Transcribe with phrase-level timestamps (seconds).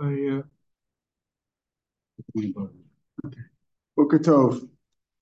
[0.00, 0.42] I, uh,
[3.96, 4.68] Boker Tov.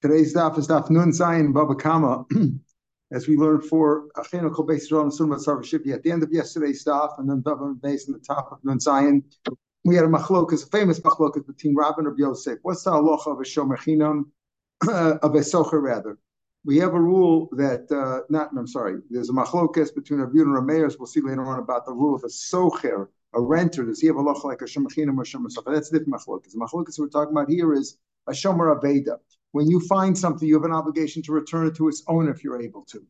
[0.01, 2.25] Today's daf is daf Nun Zayin Baba Kama,
[3.13, 6.33] as we learned for Achenu Kol Beis Yisrael and Sunnah Sarva at the end of
[6.33, 9.23] yesterday's daf, and then Baba Beis in the top of Nun Zayin.
[9.85, 12.59] We had a machlokas, a famous machlokas between Rav and Yosef.
[12.63, 14.25] What's the halacha of a shomer chinam,
[15.23, 16.19] of a socher rather?
[16.65, 18.51] We have a rule that uh, not.
[18.57, 19.01] I'm sorry.
[19.11, 20.99] There's a machlokas between Rabbi and Rameir.
[20.99, 24.17] We'll see later on about the rule of a socher a renter, does he have
[24.17, 25.65] a loch like a shemachinam or shemasach?
[25.67, 26.53] That's different machlokas.
[26.53, 29.19] The machlokas we're talking about here is a shomer aveda.
[29.53, 32.43] When you find something, you have an obligation to return it to its owner if
[32.45, 33.05] you're able to.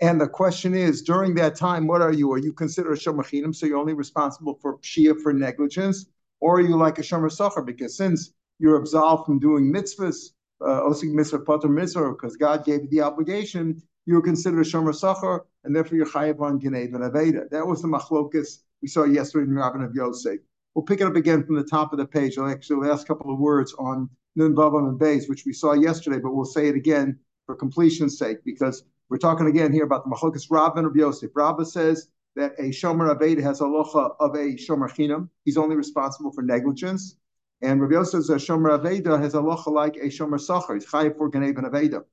[0.00, 2.32] And the question is, during that time, what are you?
[2.32, 6.06] Are you considered a shemachinam, so you're only responsible for pshia for negligence,
[6.40, 7.62] or are you like a shomer sacher?
[7.62, 10.30] Because since you're absolved from doing mitzvahs,
[10.62, 14.94] uh, osig mitzvah pater mitzvah, because God gave you the obligation, you're considered a shomer
[14.94, 17.50] sacher, and therefore you're chayav on and aveda.
[17.50, 20.38] That was the machlokas we saw yesterday in Rabban of Yosef.
[20.74, 22.38] We'll pick it up again from the top of the page.
[22.38, 26.18] I'll actually last couple of words on Nun Vavam and Beis, which we saw yesterday,
[26.18, 30.10] but we'll say it again for completion's sake, because we're talking again here about the
[30.10, 31.30] Machokas Rabban of Yosef.
[31.34, 35.28] Rabba says that a Shomer Aveda has a locha of a Shomer Chinam.
[35.44, 37.16] He's only responsible for negligence.
[37.60, 40.74] And Rabbi Yosef says a Shomer Aveda has a locha like a Shomer Sacher.
[40.74, 42.04] He's chayiv for Ganev and Aveda.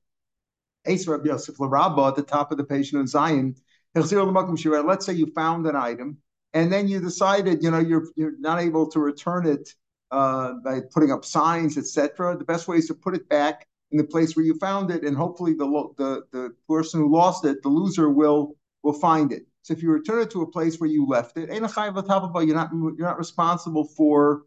[0.86, 3.54] Ace Rabbi Yosef Rabba at the top of the page in Zion.
[3.94, 6.18] Let's say you found an item
[6.58, 9.74] and then you decided, you know, you're you're not able to return it
[10.10, 12.36] uh, by putting up signs, etc.
[12.36, 15.04] The best way is to put it back in the place where you found it,
[15.04, 19.44] and hopefully the the the person who lost it, the loser, will will find it.
[19.62, 23.08] So if you return it to a place where you left it, you're not you're
[23.12, 24.42] not responsible for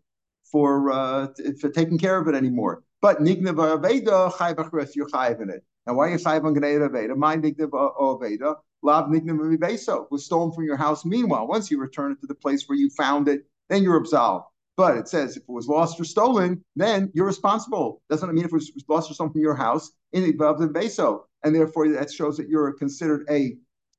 [0.52, 1.28] for uh,
[1.62, 2.84] for taking care of it anymore.
[3.02, 5.64] But nignav aveda you're in it.
[5.86, 7.16] And why are you chayv on aveda?
[7.16, 11.06] My nignav aveda Lav Nigna was stolen from your house.
[11.06, 14.46] Meanwhile, once you return it to the place where you found it, then you're absolved.
[14.78, 18.02] But it says if it was lost or stolen, then you're responsible.
[18.10, 21.22] Doesn't it mean if it was lost or stolen from your house in the Beso?
[21.44, 23.58] And therefore, that shows that you're considered a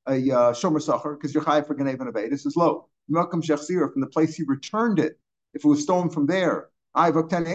[0.08, 2.88] a uh, shomer sacher because you're high for Ganev and This is low.
[3.08, 5.18] Malcolm Shechsir from the place you returned it.
[5.54, 7.46] If it was stolen from there, I how can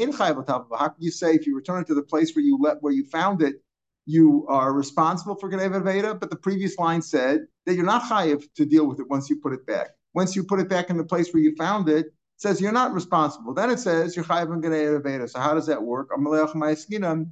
[0.99, 3.41] you say if you return it to the place where you let where you found
[3.41, 3.61] it,
[4.07, 8.41] you are responsible for Geneva Veda, but the previous line said that you're not chayiv
[8.55, 9.89] to deal with it once you put it back.
[10.13, 12.71] Once you put it back in the place where you found it, it says you're
[12.71, 13.53] not responsible.
[13.53, 15.27] Then it says you're chayiv in Geneva Veda.
[15.27, 16.09] So how does that work?
[16.11, 17.31] Amaleach ma'iskinam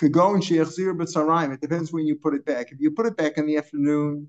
[0.00, 1.54] kagon she'echzir b'saraim.
[1.54, 2.72] It depends when you put it back.
[2.72, 4.26] If you put it back in the afternoon,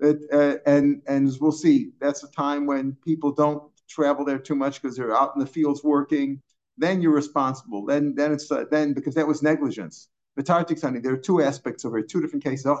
[0.00, 4.38] it, uh, and and as we'll see, that's a time when people don't travel there
[4.38, 6.42] too much because they're out in the fields working.
[6.76, 7.86] Then you're responsible.
[7.86, 10.08] Then then it's uh, then because that was negligence.
[10.46, 12.64] There are two aspects of it, two different cases.
[12.66, 12.80] If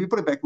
[0.00, 0.40] you put it back,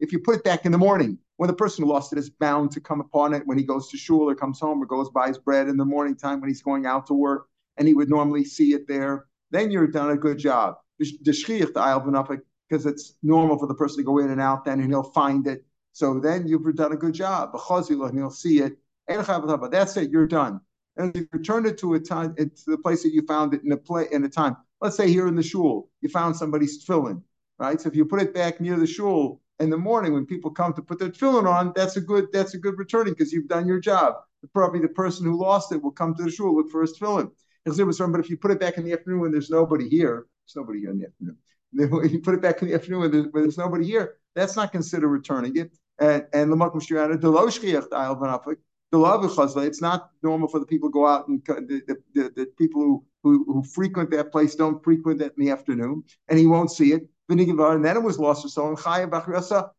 [0.00, 2.30] if you put it back in the morning, when the person who lost it is
[2.30, 5.10] bound to come upon it when he goes to shul or comes home or goes
[5.10, 8.08] buys bread in the morning time when he's going out to work, and he would
[8.08, 10.76] normally see it there, then you're done a good job.
[10.98, 15.46] Because it's normal for the person to go in and out then, and he'll find
[15.46, 15.64] it.
[15.92, 17.50] So then you've done a good job.
[17.54, 18.78] And he'll see it.
[19.06, 20.10] That's it.
[20.10, 20.60] You're done.
[20.96, 23.70] And you return it to a time, to the place that you found it in
[23.72, 24.56] a play in a time.
[24.80, 27.22] Let's say here in the shul, you found somebody's tefillin,
[27.58, 27.80] right?
[27.80, 30.72] So if you put it back near the shul in the morning when people come
[30.74, 33.66] to put their tefillin on, that's a good that's a good returning because you've done
[33.66, 34.14] your job.
[34.54, 37.30] Probably the person who lost it will come to the shul look for his tefillin.
[37.64, 40.80] But if you put it back in the afternoon when there's nobody here, there's nobody
[40.80, 41.36] here in the afternoon.
[42.04, 44.56] If you put it back in the afternoon when there's, when there's nobody here, that's
[44.56, 45.72] not considered returning it.
[45.98, 46.50] And and
[48.90, 51.82] the love of shriana it's not normal for the people to go out and the,
[51.86, 55.50] the, the, the people who, who, who frequent that place don't frequent it in the
[55.50, 57.08] afternoon, and he won't see it.
[57.30, 57.38] And
[57.84, 58.76] then it was lost or stolen.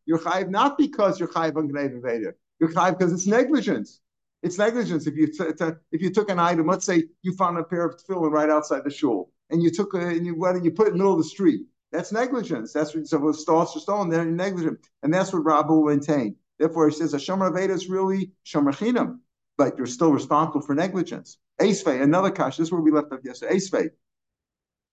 [0.05, 4.01] You're chayiv not because you're chayiv on Gnei You're chayiv because it's negligence.
[4.43, 5.07] It's negligence.
[5.07, 7.85] If you t- t- if you took an item, let's say you found a pair
[7.85, 10.71] of tefillin right outside the shul, and you took a, and you went and you
[10.71, 11.61] put it in the middle of the street.
[11.91, 12.71] That's negligence.
[12.71, 15.69] That's what, so it was lost or stolen, then you're negligent, and that's what Rabbi
[15.69, 16.35] will maintain.
[16.59, 19.19] Therefore, he says a shomer aveda is really shomer chinam,
[19.57, 21.37] but you're still responsible for negligence.
[21.59, 22.61] Esvei, another kasha.
[22.61, 23.55] This is where we left off yesterday.
[23.55, 23.89] Esvei,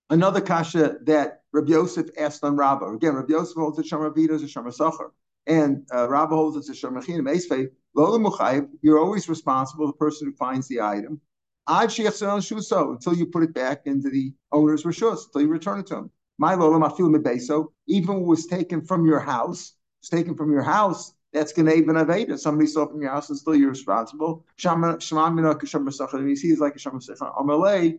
[0.09, 2.85] another kasha that Rabbi Yosef asked on Rabba.
[2.85, 5.11] Again, Rabbi Yosef holds that shomer aveda is a shomer sacher,
[5.45, 7.29] and uh, holds it's a shomer chinam.
[7.29, 8.69] Esvei, lo muchayiv.
[8.81, 11.19] You're always responsible, the person who finds the item.
[11.67, 15.87] Ad shuso until you put it back into the owner's rishus, until you return it
[15.87, 16.11] to him.
[16.37, 21.13] My lolam afil mebeso, even was taken from your house, it's taken from your house
[21.33, 22.37] that's Ganei ben Aveda.
[22.37, 24.45] Somebody stole from your house and still you're responsible.
[24.57, 27.93] He sees like a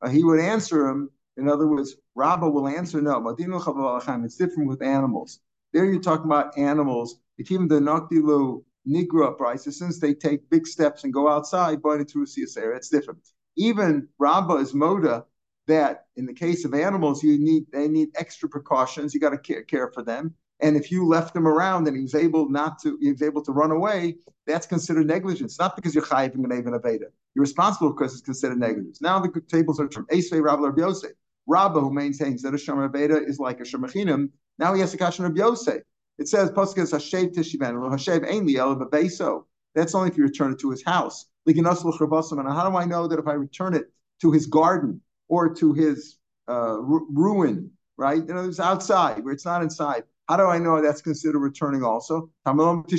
[0.00, 1.10] uh, he would answer him.
[1.36, 3.28] In other words, Rabbah will answer no.
[3.28, 5.40] It's different with animals.
[5.72, 7.20] There you're talking about animals.
[7.38, 12.22] Even the Noktilu Nigra prices, since they take big steps and go outside, but into
[12.22, 13.20] a it's different.
[13.56, 15.24] Even Rabba is Moda
[15.66, 19.12] that in the case of animals, you need they need extra precautions.
[19.14, 20.34] You got to care, care for them.
[20.60, 23.42] And if you left him around and he was able not to, he was able
[23.42, 24.16] to run away,
[24.46, 25.58] that's considered negligence.
[25.58, 27.06] Not because you're chayiv and even aveda.
[27.34, 29.00] You're responsible because it's considered negligence.
[29.00, 31.12] Now the tables are from Esvei Rabbi Rabbi Yosef.
[31.46, 34.28] Rabba, who maintains that a shomer aveda is like a shomer
[34.58, 35.82] now he has a question of Yosef.
[36.18, 39.44] It says Pasuk Hashev Tishivan, Hashev Ainli El Bebeso.
[39.74, 41.26] That's only if you return it to his house.
[41.46, 43.90] And how do I know that if I return it
[44.20, 46.18] to his garden or to his
[46.48, 48.18] uh, ruin, right?
[48.18, 50.02] You know, it's outside where it's not inside.
[50.28, 52.30] How do I know that's considered returning also?
[52.44, 52.98] to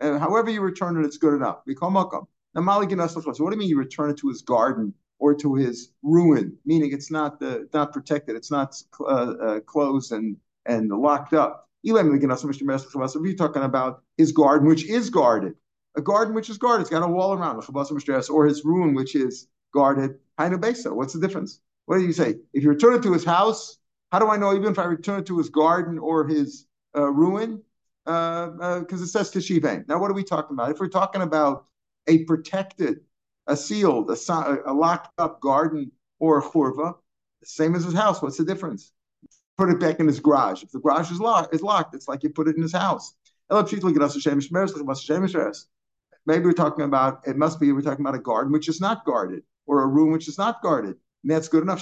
[0.00, 1.58] And however you return it, it's good enough.
[1.66, 6.56] Now, what do you mean you return it to his garden or to his ruin?
[6.64, 11.68] Meaning it's not the not protected, it's not uh, uh, closed and and locked up.
[11.84, 15.54] If you're talking about his garden, which is guarded,
[15.96, 19.14] a garden which is guarded, it's got a wall around it, or his ruin, which
[19.14, 20.18] is guarded.
[20.38, 21.60] What's the difference?
[21.84, 22.36] What do you say?
[22.54, 23.78] If you return it to his house,
[24.12, 26.66] how do I know even if I return to his garden or his
[26.96, 27.62] uh, ruin?
[28.04, 29.88] Because uh, uh, it says Teshivain.
[29.88, 30.70] Now, what are we talking about?
[30.70, 31.66] If we're talking about
[32.06, 33.00] a protected,
[33.48, 34.16] a sealed, a,
[34.64, 36.94] a locked up garden or a churva,
[37.44, 38.22] same as his house.
[38.22, 38.92] What's the difference?
[39.58, 40.62] Put it back in his garage.
[40.62, 43.14] If the garage is locked, is locked, it's like you put it in his house.
[43.50, 43.78] Maybe
[46.44, 49.42] we're talking about it must be we're talking about a garden which is not guarded
[49.66, 50.96] or a room which is not guarded.
[51.22, 51.80] And that's good enough.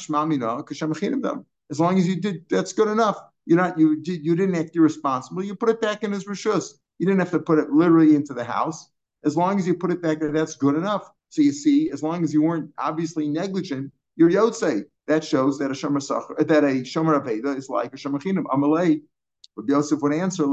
[1.22, 1.46] them.
[1.70, 3.18] As long as you did, that's good enough.
[3.46, 5.42] You're not you did you didn't act irresponsible.
[5.42, 6.72] You put it back in his rishus.
[6.98, 8.90] You didn't have to put it literally into the house.
[9.24, 11.10] As long as you put it back there, that's good enough.
[11.30, 14.84] So you see, as long as you weren't obviously negligent, you're yotze.
[15.06, 16.00] That shows that a shomer
[16.46, 18.44] that a shomer aveda is like a shomer chinam.
[18.44, 19.02] Amalei,
[19.56, 20.46] Rabbi Yosef would answer,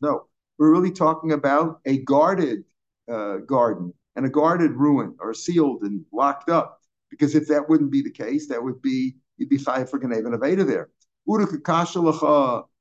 [0.00, 0.26] No,
[0.58, 2.64] we're really talking about a guarded
[3.10, 6.80] uh, garden and a guarded ruin or sealed and locked up.
[7.10, 10.26] Because if that wouldn't be the case, that would be you'd be chayiv for Ganev
[10.26, 10.88] and there.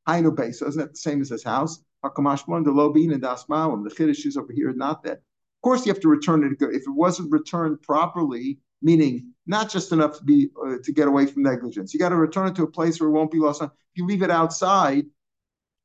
[0.08, 1.80] Hainu Besa, isn't that the same as his house?
[2.04, 3.84] Hakamashman, the Lobin and Dasmawim.
[3.84, 5.18] The Chiddush is over here, not that.
[5.18, 6.54] Of course, you have to return it.
[6.62, 11.26] If it wasn't returned properly, meaning not just enough to be uh, to get away
[11.26, 13.62] from negligence, you got to return it to a place where it won't be lost.
[13.62, 15.08] If you leave it outside,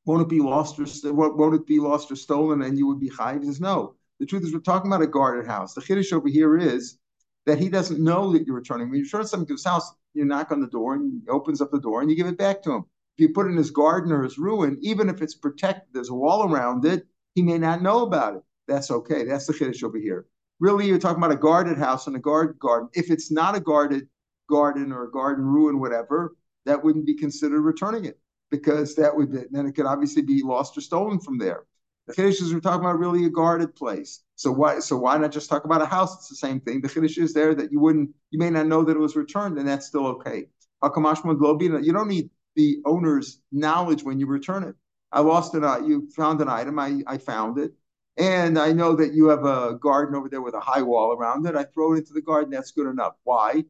[0.05, 3.11] won't it be lost or won't it be lost or stolen, and you would be
[3.11, 3.41] chayiv?
[3.41, 3.97] He says no.
[4.21, 5.75] The truth is, we're talking about a guarded house.
[5.75, 6.99] The chiddush over here is
[7.47, 8.89] that he doesn't know that you're returning.
[8.89, 11.61] When you return something to his house, you knock on the door and he opens
[11.61, 12.85] up the door and you give it back to him.
[13.17, 16.11] If you put it in his garden or his ruin, even if it's protected, there's
[16.11, 18.43] a wall around it, he may not know about it.
[18.69, 19.25] That's okay.
[19.25, 20.27] That's the chiddush over here.
[20.61, 22.89] Really, you're talking about a guarded house and a guard garden.
[22.95, 24.09] If it's not a guarded
[24.49, 26.37] garden or a garden ruin, whatever,
[26.67, 28.19] that wouldn't be considered returning it
[28.51, 31.65] because that would then it could obviously be lost or stolen from there.
[32.07, 34.23] The chiddush is we're talking about really a guarded place.
[34.37, 36.15] So why so why not just talk about a house?
[36.17, 36.81] It's the same thing.
[36.81, 39.59] The chiddush is there that you wouldn't you may not know that it was returned,
[39.59, 40.47] and that's still okay.
[40.83, 44.75] You don't need the owner's knowledge when you return it.
[45.13, 47.73] I lost an you found an item, I, I found it.
[48.17, 51.47] And I know that you have a garden over there with a high wall around
[51.47, 51.57] it.
[51.57, 52.51] I throw it into the garden.
[52.51, 53.15] That's good enough.
[53.25, 53.65] Why?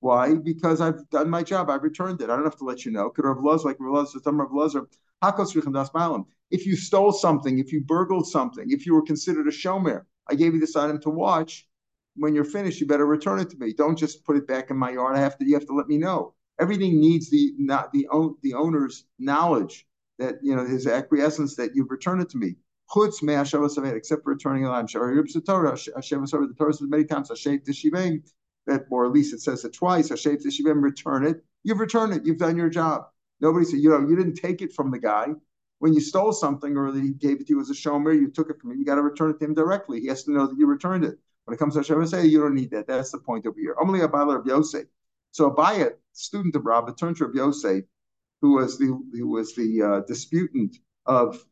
[0.00, 0.34] Why?
[0.34, 1.70] Because I've done my job.
[1.70, 2.30] I've returned it.
[2.30, 3.10] I don't have to let you know.
[3.10, 4.14] Could have like Rav
[4.52, 10.04] Luz, if you stole something, if you burgled something, if you were considered a shomer,
[10.28, 11.66] I gave you this item to watch.
[12.16, 13.72] When you're finished, you better return it to me.
[13.72, 15.16] Don't just put it back in my yard.
[15.16, 15.44] I have to.
[15.44, 16.34] You have to let me know.
[16.60, 19.86] Everything needs the not the own the owner's knowledge
[20.18, 22.54] that you know his acquiescence that you've returned it to me.
[22.94, 24.86] Chutz me except for returning a lamb.
[24.86, 28.22] The Torah says many times Hashem Teshivim,
[28.66, 30.10] that or at least it says it twice.
[30.10, 31.44] Hashem Teshivim, return it.
[31.64, 32.24] You've returned it.
[32.24, 33.06] You've done your job.
[33.40, 35.34] Nobody said you know you didn't take it from the guy
[35.84, 38.48] when you stole something or he gave it to you as a shomer, you took
[38.48, 40.00] it from him, you got to return it to him directly.
[40.00, 41.18] He has to know that you returned it.
[41.44, 42.86] When it comes to Hashem, say you don't need that.
[42.86, 43.76] That's the point over here.
[43.78, 44.86] Only a Abayla of Yosef.
[45.32, 47.84] So Abaya, student of Rav, turned to Rav Yosef,
[48.40, 50.74] who was the who was the uh, disputant
[51.04, 51.44] of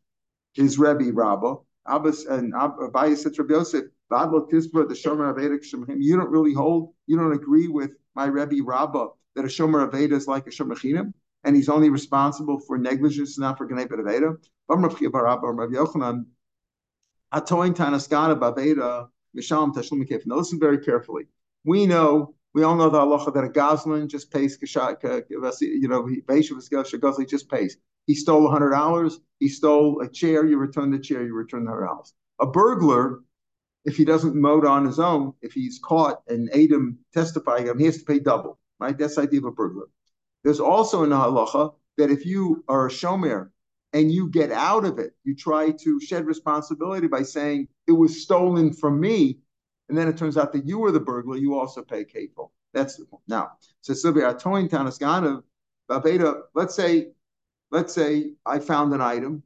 [0.55, 1.57] his Rebbe Rabbah.
[1.85, 7.17] Abbas and Abaya said to Rav Yosef, the Shomer Aveda You don't really hold, you
[7.17, 11.13] don't agree with my Rebbe Rabbah that a Shomer Aveda is like a Shomer Chinim
[11.43, 14.37] and he's only responsible for negligence, not for Gnei B'Aveda.
[20.25, 21.23] Now listen very carefully.
[21.65, 24.67] We know, we all know the halacha that a Goslin just pays, you
[25.87, 27.77] know, Shagazli just pays.
[28.05, 29.19] He stole hundred dollars.
[29.39, 30.45] He stole a chair.
[30.45, 31.23] You return the chair.
[31.23, 32.13] You return the hundred dollars.
[32.39, 33.21] A burglar,
[33.85, 37.85] if he doesn't mow on his own, if he's caught and Adam testifying him, he
[37.85, 38.59] has to pay double.
[38.79, 38.97] Right?
[38.97, 39.87] That's the idea of a burglar.
[40.43, 43.49] There's also in the halacha that if you are a shomer
[43.93, 45.13] and you get out of it.
[45.23, 49.39] You try to shed responsibility by saying it was stolen from me,
[49.87, 51.37] and then it turns out that you were the burglar.
[51.37, 52.49] You also pay kafel.
[52.73, 53.21] That's the point.
[53.27, 55.43] Now, so Sylvia Atoin Tanasgana
[55.89, 56.41] Baveda.
[56.55, 57.09] Let's say,
[57.71, 59.43] let's say I found an item,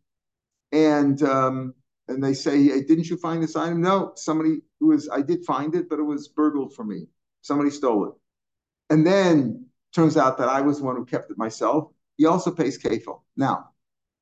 [0.72, 1.74] and um,
[2.08, 5.10] and they say, hey, "Didn't you find this item?" No, somebody who was.
[5.10, 7.08] I did find it, but it was burgled from me.
[7.42, 8.14] Somebody stole it,
[8.90, 11.92] and then turns out that I was the one who kept it myself.
[12.18, 13.22] He also pays kafel.
[13.36, 13.70] Now,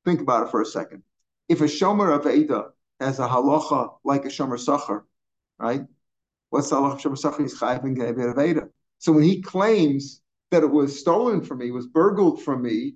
[0.05, 1.01] Think about it for a second.
[1.49, 2.69] If a shomer of Ada
[2.99, 5.03] has a halacha like a shomer sacher,
[5.59, 5.81] right?
[6.51, 7.41] What's the halacha shomer sacher?
[7.41, 7.99] He's chayving
[8.31, 8.69] of Ada.
[8.99, 12.95] So when he claims that it was stolen from me, was burgled from me,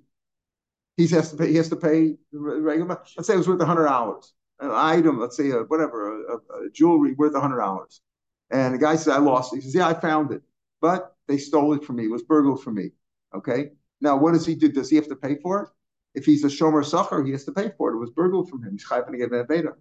[0.96, 1.48] he has to pay.
[1.48, 3.02] He has to pay regular.
[3.16, 4.32] Let's say it was worth hundred dollars.
[4.60, 8.02] An item, let's say a, whatever, a, a jewelry worth hundred dollars,
[8.50, 9.56] and the guy says I lost it.
[9.56, 10.42] He says, Yeah, I found it,
[10.80, 12.04] but they stole it from me.
[12.04, 12.90] It was burgled from me.
[13.34, 13.70] Okay.
[14.00, 14.70] Now, what does he do?
[14.70, 15.68] Does he have to pay for it?
[16.14, 17.96] If he's a shomer sacher, he has to pay for it.
[17.96, 18.72] It was burgled from him.
[18.72, 19.72] He's to.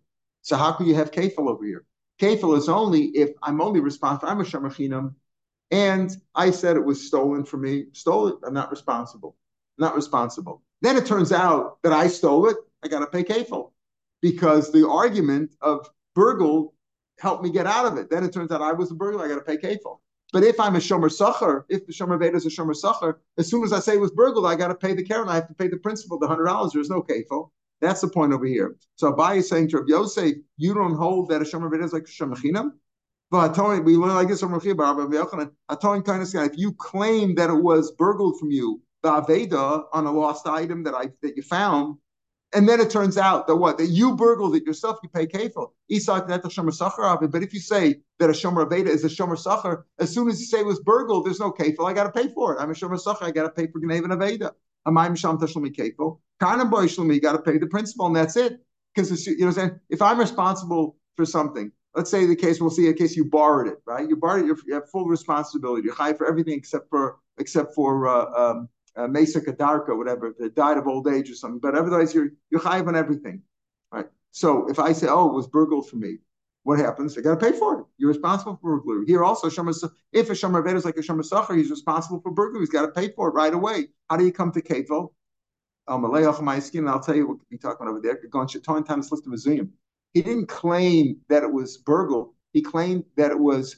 [0.41, 1.85] So how can you have kefil over here?
[2.21, 4.29] Kefil is only if I'm only responsible.
[4.29, 5.15] I'm a shomer chinam,
[5.71, 7.85] and I said it was stolen from me.
[7.93, 8.35] Stole it.
[8.45, 9.35] I'm not responsible.
[9.77, 10.61] not responsible.
[10.81, 12.57] Then it turns out that I stole it.
[12.83, 13.71] I got to pay kefil
[14.21, 16.73] because the argument of burgle
[17.19, 18.09] helped me get out of it.
[18.09, 19.25] Then it turns out I was the burglar.
[19.25, 19.99] I got to pay kefil.
[20.31, 23.49] But if I'm a shomer sacher, if the shomer veda is a shomer sacher, as
[23.49, 25.27] soon as I say it was burgled, I got to pay the keren.
[25.27, 26.73] I have to pay the principal the hundred dollars.
[26.73, 27.49] There's no kefil.
[27.81, 28.75] That's the point over here.
[28.95, 31.93] So Abai is saying to Rabbi Yosef, you don't hold that a shomer veda is
[31.93, 32.73] like shomer chinam.
[33.31, 35.51] But we learn like this from Rabbi Yochanan.
[36.51, 40.83] If you claim that it was burgled from you, the aveda on a lost item
[40.83, 41.97] that I that you found,
[42.53, 43.77] and then it turns out that what?
[43.77, 45.71] That you burgled it yourself, you pay kefil.
[47.31, 50.39] But if you say that a shomer aveda is a shomer sacher, as soon as
[50.39, 51.87] you say it was burgled, there's no kefil.
[51.87, 52.61] I got to pay for it.
[52.61, 53.25] I'm a shomer sacher.
[53.25, 54.51] I got to pay for gnev and aveda.
[54.87, 56.19] Amayim sham tashlumi kefil.
[56.41, 57.21] Karnam boy shlumi.
[57.21, 58.59] Got to pay the principal, and that's it.
[58.95, 62.87] Because you know, saying if I'm responsible for something, let's say the case we'll see
[62.87, 64.09] a case you borrowed it, right?
[64.09, 64.57] You borrowed it.
[64.65, 65.83] You have full responsibility.
[65.85, 70.55] You're high for everything except for except for uh, um, uh, Mesa Kadarka, whatever, that
[70.55, 71.59] died of old age or something.
[71.59, 73.41] But otherwise, you're you're chayiv on everything,
[73.91, 74.07] right?
[74.31, 76.17] So if I say, oh, it was burgled for me,
[76.63, 77.17] what happens?
[77.17, 77.85] I got to pay for it.
[77.97, 79.05] You're responsible for burglary.
[79.05, 82.61] Here also, if a shomer ved is like a shomer sacher, he's responsible for burglary.
[82.61, 83.87] He's got to pay for it right away.
[84.09, 85.13] How do you come to kevel?
[85.87, 88.19] Um, I'll tell you what we talking about over there.
[88.29, 89.71] Going Shaitan times list of museum.
[90.13, 92.33] He didn't claim that it was burgled.
[92.53, 93.77] He claimed that it was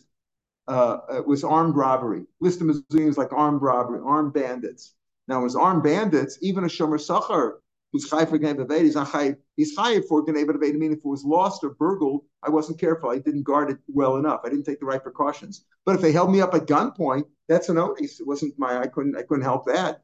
[0.68, 2.24] uh, it was armed robbery.
[2.40, 4.96] List of museums like armed robbery, armed bandits.
[5.28, 7.60] Now, as armed bandits, even a shomer sacher
[7.92, 9.14] who's chai for Gnev he's not
[9.56, 13.10] he's chai for Gnev Aved, meaning if it was lost or burgled, I wasn't careful.
[13.10, 14.42] I didn't guard it well enough.
[14.44, 15.66] I didn't take the right precautions.
[15.86, 18.20] But if they held me up at gunpoint, that's an onus.
[18.20, 20.04] It wasn't my, I couldn't, I couldn't help that.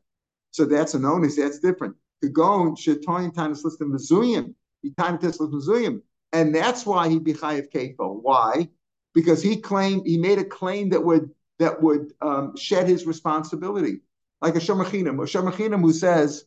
[0.52, 1.38] So that's an onus.
[1.38, 1.96] That's different.
[2.24, 6.02] Kagon, Shetoin, Tanis Listim, Mizuyim, he time test Mizuyim.
[6.34, 8.22] And that's why he'd be chayiv kefo.
[8.22, 8.68] Why?
[9.14, 14.02] Because he claimed, he made a claim that would, that would um, shed his responsibility
[14.42, 16.46] like a shemachinam, a shemachinam who says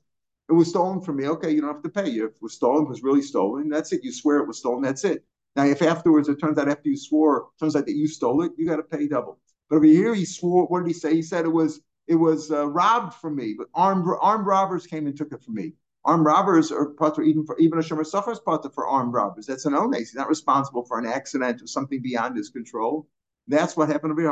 [0.48, 1.28] it was stolen from me.
[1.28, 2.10] Okay, you don't have to pay.
[2.10, 3.68] If it was stolen, it was really stolen.
[3.68, 4.04] That's it.
[4.04, 4.82] You swear it was stolen.
[4.82, 5.24] That's it.
[5.56, 8.52] Now, if afterwards it turns out after you swore, turns out that you stole it,
[8.56, 9.38] you got to pay double.
[9.68, 10.66] But over here, he swore.
[10.66, 11.14] What did he say?
[11.14, 15.06] He said it was it was uh, robbed from me, but armed armed robbers came
[15.06, 15.74] and took it from me.
[16.04, 19.46] Armed robbers are part even for even a shomer suffers part for armed robbers.
[19.46, 19.96] That's an ones.
[19.96, 23.06] He's not responsible for an accident or something beyond his control.
[23.46, 24.30] That's what happened over here.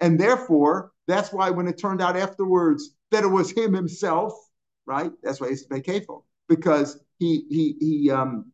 [0.00, 4.34] And therefore, that's why when it turned out afterwards that it was him himself,
[4.86, 5.10] right?
[5.22, 8.52] That's why he's to pay kafel because he he he um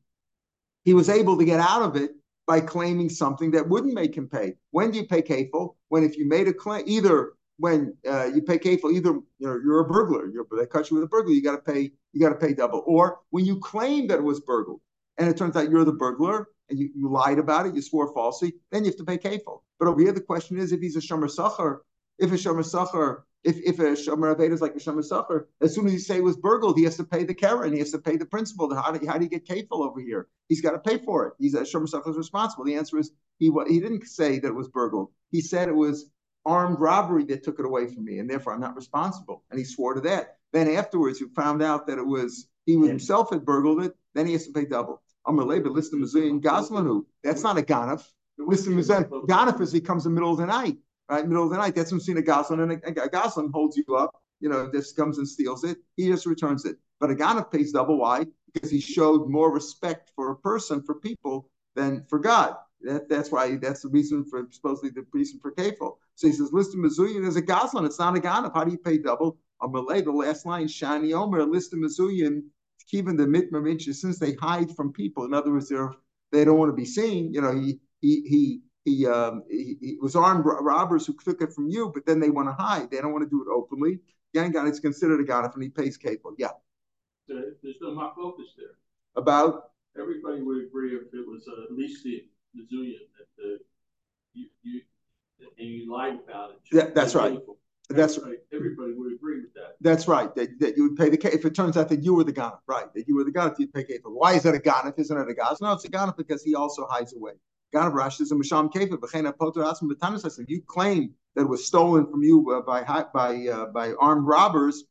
[0.84, 2.12] he was able to get out of it
[2.46, 4.54] by claiming something that wouldn't make him pay.
[4.70, 5.76] When do you pay kafel?
[5.88, 9.58] When if you made a claim, either when uh, you pay kafel, either you know,
[9.64, 12.20] you're a burglar, you're, they cut you with a burglar, you got to pay you
[12.20, 14.80] got to pay double, or when you claim that it was burgled
[15.18, 18.12] and it turns out you're the burglar and you, you lied about it, you swore
[18.12, 19.62] falsely, then you have to pay kafel.
[19.78, 21.82] But over here, the question is if he's a shomer sacher,
[22.18, 25.74] if a shomer sacher, if, if a shomer aveda is like a shomer sacher, as
[25.74, 27.90] soon as you say it was burgled, he has to pay the keren, he has
[27.90, 28.74] to pay the principal.
[28.74, 30.28] How do, how do you get kafel over here?
[30.48, 31.34] He's got to pay for it.
[31.38, 32.64] He's a shomer sacher is responsible.
[32.64, 35.10] The answer is he he didn't say that it was burgled.
[35.30, 36.10] He said it was
[36.46, 39.44] armed robbery that took it away from me, and therefore I'm not responsible.
[39.50, 40.38] And he swore to that.
[40.52, 43.94] Then afterwards, you found out that it was he himself had burgled it.
[44.14, 45.02] Then he has to pay double.
[45.26, 47.04] Amalei, but listen to Mizuyim Gazlanu.
[47.22, 48.04] That's not a Ganaf.
[48.38, 49.08] Listen to Mizuyim.
[49.26, 50.76] Ganaf is he comes in the middle of the night,
[51.08, 51.26] right?
[51.26, 51.74] Middle of the night.
[51.74, 54.14] That's when seeing a goslin and a, a Gazlan holds you up.
[54.40, 55.78] You know, just comes and steals it.
[55.96, 56.76] He just returns it.
[57.00, 57.98] But a Ganaf pays double.
[57.98, 58.26] Why?
[58.52, 62.56] Because he showed more respect for a person, for people, than for God.
[62.82, 65.96] That, that's why that's the reason for supposedly the reason for kafel.
[66.16, 67.86] So he says, listen, Mizuyim is a goslin.
[67.86, 68.52] It's not a Ganaf.
[68.54, 69.38] How do you pay double?
[69.62, 72.42] Amalei, the last line, Shani Omer, list of Mizuyin,
[72.92, 75.24] even the mitmar since they hide from people.
[75.24, 75.92] In other words, they're
[76.32, 77.32] they don't want to be seen.
[77.32, 81.54] You know, he he he he, um, he, he was armed robbers who took it
[81.54, 82.90] from you, but then they want to hide.
[82.90, 83.98] They don't want to do it openly.
[84.36, 86.34] Yangan is considered a ganef if he pays kafel.
[86.36, 86.48] Yeah.
[87.26, 88.76] There's no more focus there.
[89.16, 92.24] About everybody would agree if it was uh, at least the
[92.54, 93.58] Mizuyan that the
[94.34, 94.82] you you
[95.58, 96.58] and you lied about it.
[96.72, 97.38] Yeah, that's right.
[97.90, 98.38] That's right.
[98.52, 99.76] Everybody would agree with that.
[99.80, 100.34] That's right.
[100.34, 102.58] That, that you would pay the if it turns out that you were the ganef,
[102.66, 102.92] right?
[102.94, 104.00] That you were the ganef, you'd pay kefir.
[104.04, 104.98] Why is that a ganef?
[104.98, 105.60] Isn't it a ganef?
[105.60, 107.32] No, it's a ganef because he also hides away.
[107.74, 108.96] Ganef Rash is a misham kefir.
[108.96, 113.48] B'chein apoter asm b'tanis You claim that it was stolen from you uh, by by
[113.48, 114.84] uh, by armed robbers,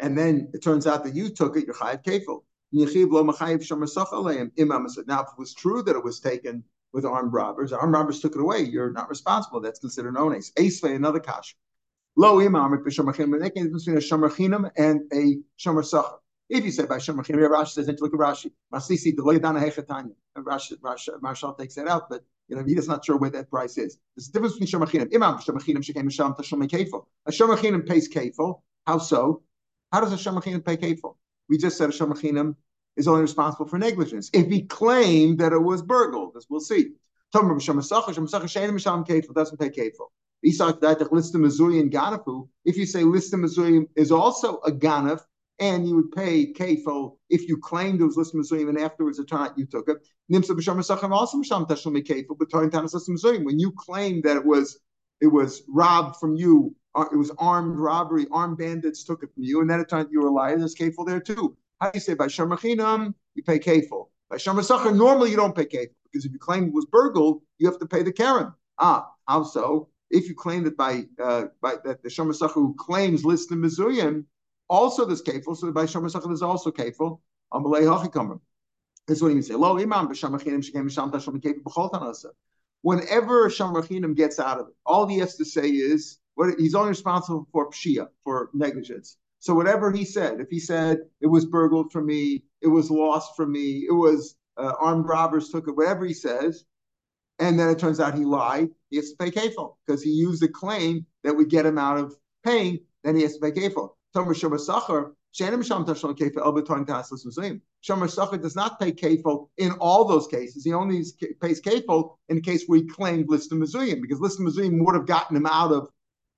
[0.00, 1.66] and then it turns out that you took it.
[1.66, 2.44] You're chayiv kefil.
[2.74, 3.10] Now, if it
[5.38, 8.60] was true that it was taken with armed robbers, armed robbers took it away.
[8.60, 9.60] You're not responsible.
[9.60, 10.52] That's considered ones.
[10.56, 11.54] Ace another kasha.
[12.14, 16.16] Lo imam between a shamarchinim and a shamar sacher.
[16.50, 18.50] If you say by shamarchinim, Rashi says, and look at Rashi.
[18.72, 20.12] Masisi the loydana hechatanya.
[20.36, 23.78] Rashi, Rashi, Maharshal takes that out, but you know he's not sure where that price
[23.78, 23.98] is.
[24.14, 25.14] There's a difference between shamarchinim.
[25.14, 27.06] Imam shamarchinim shekhem sham tashom kefil.
[27.24, 28.60] A shamarchinim pays kefil.
[28.86, 29.42] How so?
[29.90, 31.16] How does a shamarchinim pay kefil?
[31.48, 32.56] We just said a shamarchinim
[32.96, 34.28] is only responsible for negligence.
[34.34, 36.90] If he claimed that it was burgled, as we'll see.
[37.34, 38.12] Tomer b'shamer sacher,
[40.44, 42.48] shamer sacher shein misham kefil doesn't.
[42.64, 45.20] If you say list Mizuyim is also a ganaf,
[45.58, 49.50] and you would pay kefil if you claimed it was list Mizuyim and afterwards attorney,
[49.56, 49.98] you took it
[50.30, 50.86] turned out you
[52.74, 53.44] took it.
[53.44, 54.78] When you claim that it was
[55.20, 59.60] it was robbed from you, it was armed robbery, armed bandits took it from you,
[59.60, 60.58] and then it turned out you were a liar.
[60.58, 61.56] There's kefil there too.
[61.80, 64.08] How do you say by shemachinam you pay kefil?
[64.30, 67.68] By shemasachar normally you don't pay kefil because if you claim it was burgled, you
[67.68, 68.52] have to pay the karen.
[68.78, 69.88] Ah, how so?
[70.12, 74.24] If you claim that by uh, by that the who claims list the Mizuyim,
[74.68, 77.20] also this kafel, so by Shomer Sacha there's also kafel.
[77.52, 78.40] Amalei Hachikamer.
[79.06, 79.54] That's what he say.
[79.54, 82.30] Lo imam b'shamachinim shekem b'sham tashom kefel b'chol.
[82.82, 86.90] Whenever shamachinim gets out of it, all he has to say is what he's only
[86.90, 89.16] responsible for pshia, for negligence.
[89.38, 93.36] So whatever he said, if he said it was burgled from me, it was lost
[93.36, 96.64] from me, it was uh, armed robbers took it, whatever he says,
[97.38, 100.42] and then it turns out he lied, he has to pay kefil because he used
[100.42, 102.14] a claim that would get him out of
[102.44, 102.80] paying.
[103.04, 103.90] Then he has to pay kefil.
[104.14, 107.62] Tomer Shomer Sacher, Shanim Sham Tashon Kefil Elbeton Taslas Muslim.
[107.82, 110.64] Shomer Sacher does not pay kefil in all those cases.
[110.64, 111.02] He only
[111.40, 115.06] pays kefil in the case where he claimed Listum Mizuyim because Listum Mizuyim would have
[115.06, 115.88] gotten him out of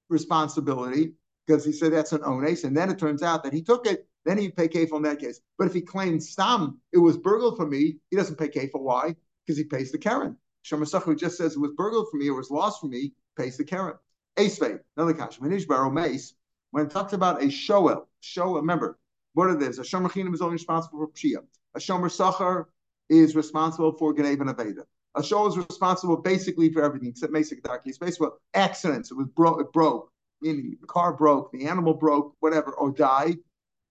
[0.09, 1.13] responsibility
[1.47, 4.07] because he said that's an ones, and then it turns out that he took it.
[4.25, 5.41] Then he'd pay kefil in that case.
[5.59, 8.81] But if he claims stam, it was burgled for me, he doesn't pay kefil.
[8.81, 9.15] Why?
[9.45, 10.39] Because he pays the karen.
[10.65, 13.65] Shemasachu just says it was burgled for me or was lost for me, pays the
[13.65, 13.95] karen.
[14.37, 15.39] Esvei, another kash.
[15.39, 16.35] Manish Baro Mace,
[16.71, 18.99] when it talks about a shoel, shoel, remember
[19.35, 19.79] what it is.
[19.79, 21.45] A shomer is only responsible for pshia.
[21.75, 22.65] A shomer sachar
[23.09, 24.85] is responsible for genev and aveda.
[25.17, 27.91] A show is responsible basically for everything except basic darky.
[27.91, 29.11] It's basically accidents.
[29.11, 29.61] It was broke.
[29.61, 30.11] It broke.
[30.41, 33.37] Meaning the car broke, the animal broke, whatever, or died.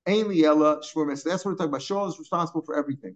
[0.05, 1.29] Ain liela shvur mesa.
[1.29, 1.81] That's what we're talking about.
[1.81, 3.15] Shoel is responsible for everything.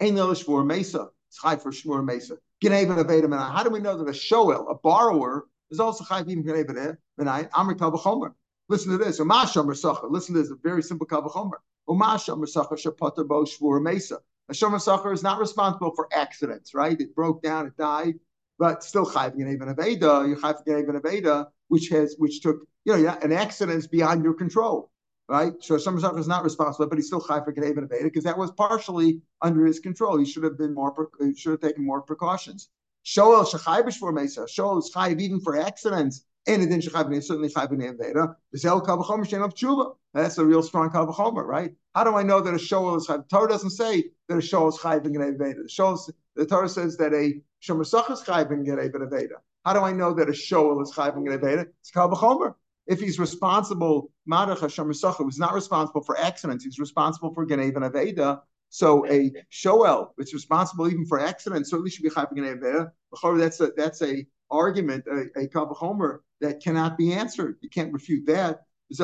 [0.00, 1.08] Ain liela shvur mesa.
[1.38, 2.36] High for Shmur Mesa.
[2.62, 3.52] Ganev and aveda.
[3.52, 7.48] How do we know that a shoel, a borrower, is also chayv even Gnei Benai?
[7.54, 8.32] Amr Kavachomer.
[8.68, 9.20] Listen to this.
[9.20, 10.10] Umasha Mersacha.
[10.10, 10.50] Listen to this.
[10.50, 11.58] A very simple Kavachomer.
[11.88, 14.18] Umasha Mersacha Shapater Bo Shvur Mesa.
[14.48, 17.00] A Shomer Sacher is not responsible for accidents, right?
[17.00, 18.14] It broke down, it died,
[18.58, 20.28] but still chayv Gnei Benaveda.
[20.28, 24.34] You chayv Gnei Benaveda, which has which took you know an accident is beyond your
[24.34, 24.90] control
[25.28, 25.52] right?
[25.60, 28.50] So stuff is not responsible, but he's still chai for Kedeva Neveda because that was
[28.52, 30.18] partially under his control.
[30.18, 32.68] He should have been more, he should have taken more precautions.
[33.04, 34.42] Shoel shachai b'shvur mesa.
[34.42, 36.24] Shoel is chai even for accidents.
[36.46, 39.94] And it didn't shachai certainly chai b'nei Zel kavachomer shen of tshuva.
[40.12, 41.72] That's a real strong kavachomer, right?
[41.94, 43.18] How do I know that a shoel is chai?
[43.18, 45.62] The Torah doesn't say that a shoel is chai b'nei Veda.
[45.62, 49.36] The, the Torah says that a shomer is chai b'nei Veda.
[49.64, 51.66] How do I know that a shoel is chai b'nei Veda?
[51.80, 52.54] It's kavachomer
[52.86, 57.84] if he's responsible, Madach Hashem was not responsible for accidents, he's responsible for Genev and
[57.84, 58.42] Aveda.
[58.68, 62.90] So a Shoel, which is responsible even for accidents, certainly should be Chayv Genev Aveda.
[63.38, 67.58] That's a that's a argument, a, a Kavachomer that cannot be answered.
[67.60, 68.62] You can't refute that.
[68.90, 69.00] Wait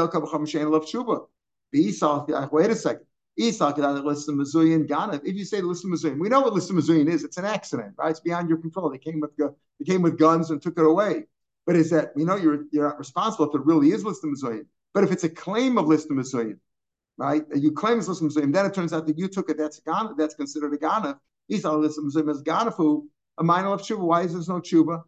[2.70, 3.04] a second.
[3.40, 7.22] If you say the list of Mizuyin, we know what list of Mizuyin is.
[7.24, 8.10] It's an accident, right?
[8.10, 8.90] It's beyond your control.
[8.90, 11.26] They came with they came with guns and took it away.
[11.68, 14.64] But is that you know you're you're not responsible if it really is Mizoyim.
[14.94, 16.58] But if it's a claim of Mizoyim,
[17.18, 17.42] right?
[17.54, 19.58] You claim it's Mizoyim, then it turns out that you took it.
[19.58, 21.18] That's a that's considered a ganav.
[21.46, 23.02] He's not listed Mizoyim as ganafu.
[23.36, 23.98] A minor of tshuva.
[23.98, 25.02] Why is there no tshuva?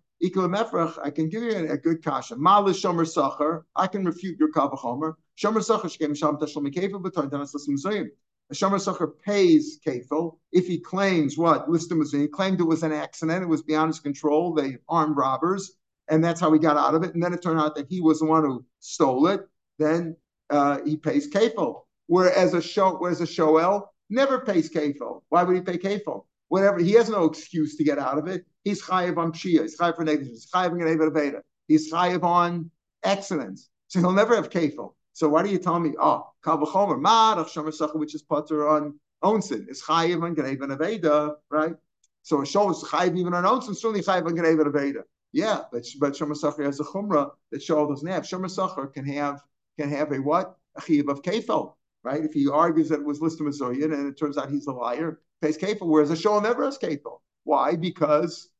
[1.02, 2.36] I can give you a, a good kasha.
[2.36, 3.64] Mala shomer sacher.
[3.74, 5.14] I can refute your kavachomer.
[5.42, 8.08] Shomer sacher shkem sham tashel mekefel b'toin danas lisim zayim.
[8.50, 12.04] A shomer sacher pays kefil if he claims what listim.
[12.14, 13.44] He claimed it was an accident.
[13.44, 14.52] It was beyond his control.
[14.52, 15.72] They armed robbers,
[16.10, 17.14] and that's how he got out of it.
[17.14, 19.48] And then it turned out that he was the one who stole it.
[19.78, 20.16] Then
[20.50, 21.82] uh, he pays kefil.
[22.08, 25.22] Whereas a show, whereas a shoel never pays kefil.
[25.28, 26.26] Why would he pay kefil?
[26.48, 28.44] Whatever he has no excuse to get out of it.
[28.64, 29.62] He's chayiv on pshia.
[29.62, 30.42] He's chayiv for negligence.
[30.42, 31.42] He's chayiv on Veda.
[31.68, 32.70] He's chayiv on
[33.04, 33.70] excellence.
[33.86, 34.94] So he'll never have kefil.
[35.12, 39.68] So why do you tell me, oh, kavachomer, marach shomer which is putter on onsin,
[39.68, 41.74] is chayiv on Gneva Veda, right?
[42.22, 45.04] So a show is chayiv even on onsin, certainly chayiv on Gneva Veda.
[45.32, 48.24] Yeah, but but shomer sacher has a chumrah that show doesn't have.
[48.24, 49.40] Shomer sacher can have
[49.78, 50.56] can have a what?
[50.76, 52.24] A chayiv of kefil, right?
[52.24, 55.20] If he argues that it was listed Mazoyan and it turns out he's a liar,
[55.40, 57.20] pays kefil, whereas a show never has kefil.
[57.44, 57.76] Why?
[57.76, 58.50] Because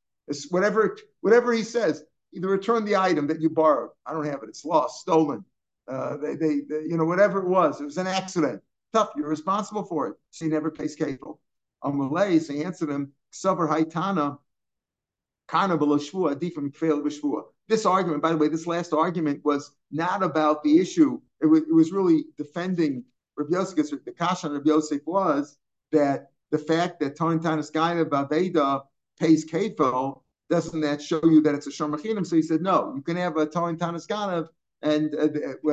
[0.51, 3.91] whatever whatever he says, either return the item that you borrowed.
[4.07, 4.49] I don't have it.
[4.49, 5.45] It's lost, stolen.
[5.89, 8.63] Uh, they, they, they, you know, whatever it was, it was an accident.
[8.93, 9.11] Tough.
[9.17, 10.15] You're responsible for it.
[10.31, 11.39] So he never pays kefil.
[11.85, 14.39] Malay, so he answered him, Haitana,
[17.69, 21.21] this argument, by the way, this last argument was not about the issue.
[21.41, 23.05] It was, really defending
[23.37, 24.05] Rabbi Yosef.
[24.05, 25.57] The kasha on Rabbi Yosef was
[25.93, 28.83] that the fact that Tony Tanaskaya Baveda
[29.19, 32.27] pays kefil, doesn't that show you that it's a shomer chinam?
[32.27, 34.49] So he said, no, you can have a Toin Tanis Ganav
[34.83, 35.29] and uh,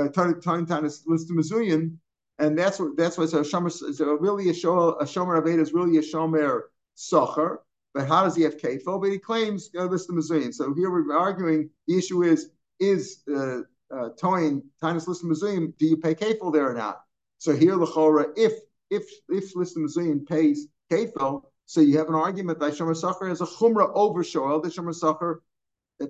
[0.10, 1.98] Toin Tanis Listimazuyan,
[2.40, 5.74] and that's what that's what a shomer is really a shomer a shomer aveda is
[5.74, 6.62] really a shomer
[6.96, 7.58] socher.
[7.94, 9.02] But how does he have kefil?
[9.02, 10.54] But he claims uh, Listimazuyan.
[10.54, 15.98] So here we're arguing the issue is is uh, uh, Toin Tanis Listimazuyan, do you
[15.98, 17.02] pay kefil there or not?
[17.38, 18.54] So here the if
[18.90, 23.46] if if Listimazuyan pays kefil, so you have an argument that Shomer Sacher has a
[23.46, 24.62] chumrah over Shoel.
[24.62, 25.42] The Shomer Sacher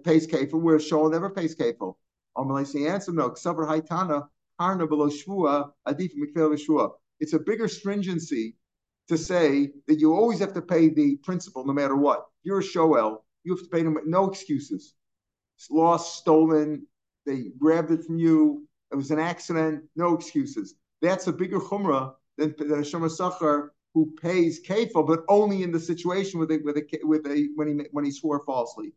[0.03, 1.95] pays kefil, where Shoel never pays kefil.
[2.37, 3.31] Amalei answer no.
[3.31, 4.27] Ksavar Haitana
[4.59, 6.91] Harna below Shvua Adif Mikvel Shvua.
[7.19, 8.55] It's a bigger stringency
[9.07, 12.25] to say that you always have to pay the principal no matter what.
[12.43, 14.95] You're a Shoel, you have to pay them no excuses.
[15.57, 16.85] It's lost, stolen,
[17.25, 20.75] they grabbed it from you, it was an accident, no excuses.
[21.01, 25.71] That's a bigger chumrah than, than a Shomer Sacher who pays kefil, but only in
[25.71, 28.93] the situation with a, with a, with a when he when he swore falsely.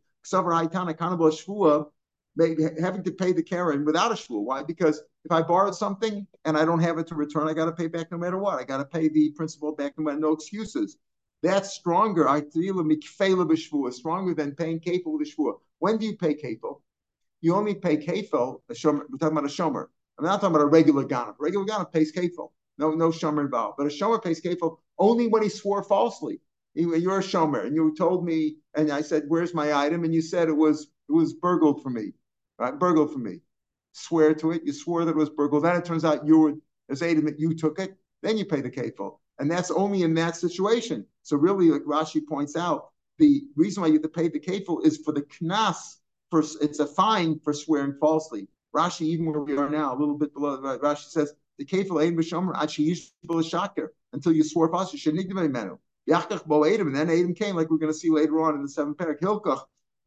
[2.79, 4.43] having to pay the Karen without a shvua.
[4.43, 4.63] Why?
[4.63, 7.71] Because if I borrowed something and I don't have it to return, I got to
[7.71, 8.59] pay back no matter what.
[8.59, 10.97] I got to pay the principal back no matter no excuses.
[11.43, 12.27] That's stronger.
[12.27, 15.55] I feel a stronger than paying kefil with.
[15.79, 16.81] When do you pay kefil?
[17.41, 18.59] You only pay shomer,
[19.09, 19.87] we're talking about a shomer.
[20.19, 21.35] I'm not talking about a regular ganav.
[21.39, 22.51] Regular ganav pays kefil.
[22.77, 23.77] No, no shomer involved.
[23.77, 26.41] But a shomer pays kefil only when he swore falsely.
[26.73, 30.21] You're a shomer, and you told me, and I said, "Where's my item?" And you
[30.21, 32.13] said it was it was burgled for me,
[32.57, 32.77] right?
[32.77, 33.41] Burgled for me.
[33.93, 34.63] Swear to it.
[34.65, 35.63] You swore that it was burgled.
[35.63, 36.53] Then it turns out you were
[36.89, 37.97] as item that you took it.
[38.21, 39.19] Then you pay the kafel.
[39.39, 41.05] and that's only in that situation.
[41.23, 44.85] So really, like Rashi points out, the reason why you have to pay the kafel
[44.85, 45.97] is for the knas.
[46.29, 48.47] For it's a fine for swearing falsely.
[48.73, 52.15] Rashi, even where we are now, a little bit below, Rashi says the kefil ein
[52.15, 54.97] b'shomer achi yishbul shaker until you swore falsely.
[54.97, 55.77] You should nigdem menu.
[56.09, 58.61] Yachkach bo Adam, and then Adam came, like we're going to see later on in
[58.61, 59.19] the seventh parak.
[59.19, 59.61] Hilkach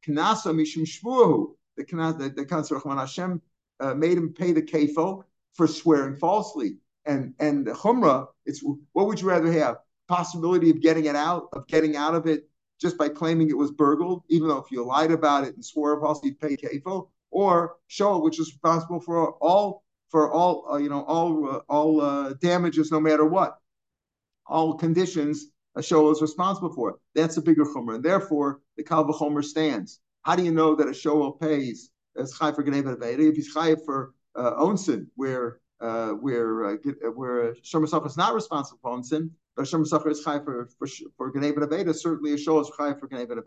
[0.09, 1.55] knasa mishum shvuhu.
[1.77, 3.43] The knas, the, the Kanser Hashem
[3.85, 6.79] uh, made him pay the kefil for swearing falsely.
[7.07, 9.77] And and the chumrah, it's what would you rather have?
[10.09, 12.49] Possibility of getting it out, of getting out of it
[12.81, 16.01] just by claiming it was burgled, even though if you lied about it and swore
[16.01, 20.89] falsely, you'd pay kefil, or show which is responsible for all for all uh, you
[20.89, 23.59] know all uh, all uh, damages no matter what,
[24.47, 26.99] all conditions a show is responsible for.
[27.15, 30.01] That's a bigger chumrah, and therefore the kal v'chomer stands.
[30.23, 33.75] How do you know that a show pays as chai for gneva If he's chai
[33.77, 36.77] for uh, onsin, where uh, where uh,
[37.15, 41.95] where shomer is not responsible for onsin, but sacher is chai for for for gneva
[41.95, 43.43] certainly a show is chai for gneva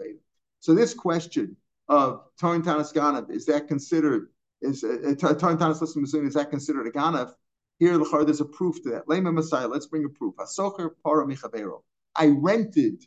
[0.60, 1.56] So this question
[1.90, 4.30] of Torin Tanis Ganav, is that considered
[4.62, 7.32] is uh, Torin Tanis Listen is that considered a Ganav?
[7.80, 9.06] Here, there's a proof to that.
[9.06, 10.36] Lema Messiah, let's bring a proof.
[10.38, 11.84] Asocher para michavero.
[12.16, 13.04] I rented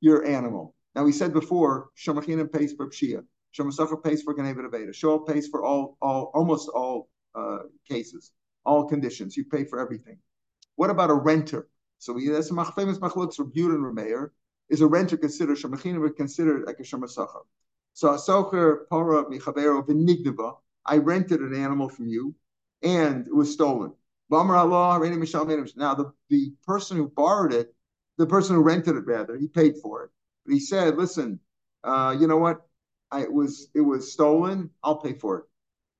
[0.00, 0.74] your animal.
[0.94, 3.24] Now we said before, Shomachinim pays for pshia.
[3.56, 4.90] Shomasacher pays for Ganeva Aveda.
[4.90, 8.32] Shoel pays for all, all, almost all uh, cases,
[8.64, 9.36] all conditions.
[9.36, 10.18] You pay for everything.
[10.76, 11.68] What about a renter?
[11.98, 14.30] So we, that's a famous machlokes for Butin Remeir.
[14.68, 17.42] Is a renter considered Shomachinim considered like a Shomasacher?
[17.92, 20.56] So Asocher para michavero v'nigdeva.
[20.84, 22.34] I rented an animal from you
[22.82, 23.92] and it was stolen.
[24.30, 27.74] Now, the, the person who borrowed it,
[28.18, 30.10] the person who rented it rather, he paid for it.
[30.44, 31.40] But he said, listen,
[31.84, 32.66] uh, you know what?
[33.14, 34.70] I, it was it was stolen.
[34.82, 35.44] I'll pay for it.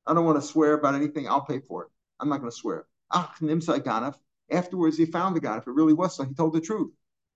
[0.06, 1.28] I don't want to swear about anything.
[1.28, 1.90] I'll pay for it.
[2.18, 2.86] I'm not going to swear.
[3.12, 4.16] Ach nimsa ganaf.
[4.50, 5.68] Afterwards, he found the ganaf.
[5.68, 6.24] It really was so.
[6.24, 6.90] He told the truth.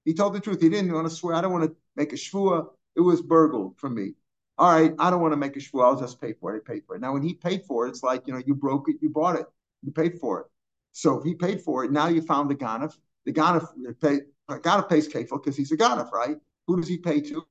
[0.05, 0.61] He told the truth.
[0.61, 1.37] He didn't want to swear.
[1.37, 2.69] I don't want to make a shvua.
[2.97, 4.15] It was burgled from me.
[4.59, 5.85] All right, I don't want to make a shvua.
[5.85, 6.65] I'll just pay for it.
[6.67, 7.01] I paid for it.
[7.01, 9.37] Now, when he paid for it, it's like you know, you broke it, you bought
[9.37, 9.47] it,
[9.83, 10.47] you paid for it.
[10.93, 12.99] So if he paid for it, now you found the ganaf.
[13.25, 13.67] The ganaf
[14.01, 16.37] pay, ganaf pays kefil because he's a ganaf, right?
[16.67, 17.47] Who does he pay to?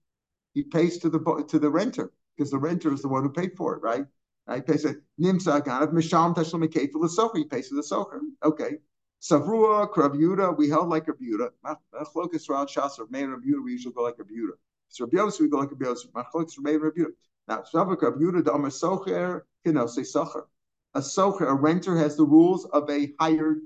[0.57, 3.55] He pays to the to the renter because the renter is the one who paid
[3.55, 4.07] for it, right?
[4.51, 7.37] He pays a nimsa ganaf misham socher.
[7.37, 8.21] He pays to the socher.
[8.43, 8.77] Okay.
[9.21, 11.49] Savrua, Krav we held like a Yehuda.
[11.63, 14.53] Machlokas Rad Shas of Meir Rav we usually go like a Yehuda.
[14.87, 16.11] So Yosef, we go like a Rabbi Yosef.
[16.13, 17.11] Machlokas Meir Rav Yehuda.
[17.47, 20.45] Now, Shavak Rav Yehuda, the Amar Socher, know, say Socher.
[20.95, 23.61] A Socher, a renter has the rules of a hired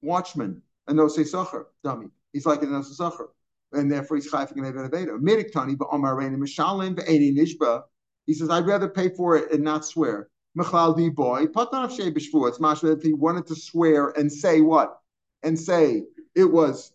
[0.00, 0.62] watchman.
[0.88, 2.06] No say Socher, dummy.
[2.32, 3.28] He's like an Socher.
[3.72, 5.18] And therefore he's chayfik and Eved Aveda.
[5.18, 7.82] Midiktani, but Omar Reina Mishalim, Be'edi Nishba.
[8.26, 10.28] He says, I'd rather pay for it and not swear.
[10.56, 12.48] Mechlal di boy, patanav shei b'shvu.
[12.48, 14.98] It's mashma if he wanted to swear and say what?
[15.42, 16.04] And say
[16.34, 16.92] it was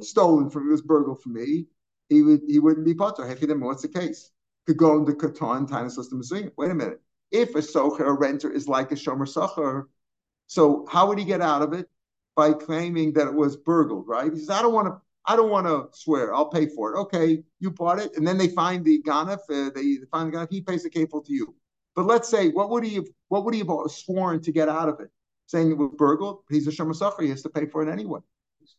[0.00, 1.66] stolen from, it was burgled from me,
[2.08, 2.94] he would he wouldn't be.
[2.94, 4.30] Hefidem, what's the case?
[4.66, 6.22] Could go into Katan, Tainus system
[6.56, 7.00] Wait a minute.
[7.30, 9.84] If a socher, a renter, is like a shomer socher,
[10.46, 11.88] so how would he get out of it?
[12.34, 14.32] By claiming that it was burgled, right?
[14.32, 16.34] He says, I don't want to I don't want to swear.
[16.34, 17.00] I'll pay for it.
[17.00, 19.40] Okay, you bought it, and then they find the ganef.
[19.50, 20.48] Uh, they find the ganef.
[20.50, 21.54] He pays the kafel to you.
[21.94, 23.06] But let's say, what would he have?
[23.28, 25.10] What would he have sworn to get out of it?
[25.46, 26.42] Saying it was burgled.
[26.50, 27.22] He's a shemasachar.
[27.22, 28.20] He has to pay for it anyway.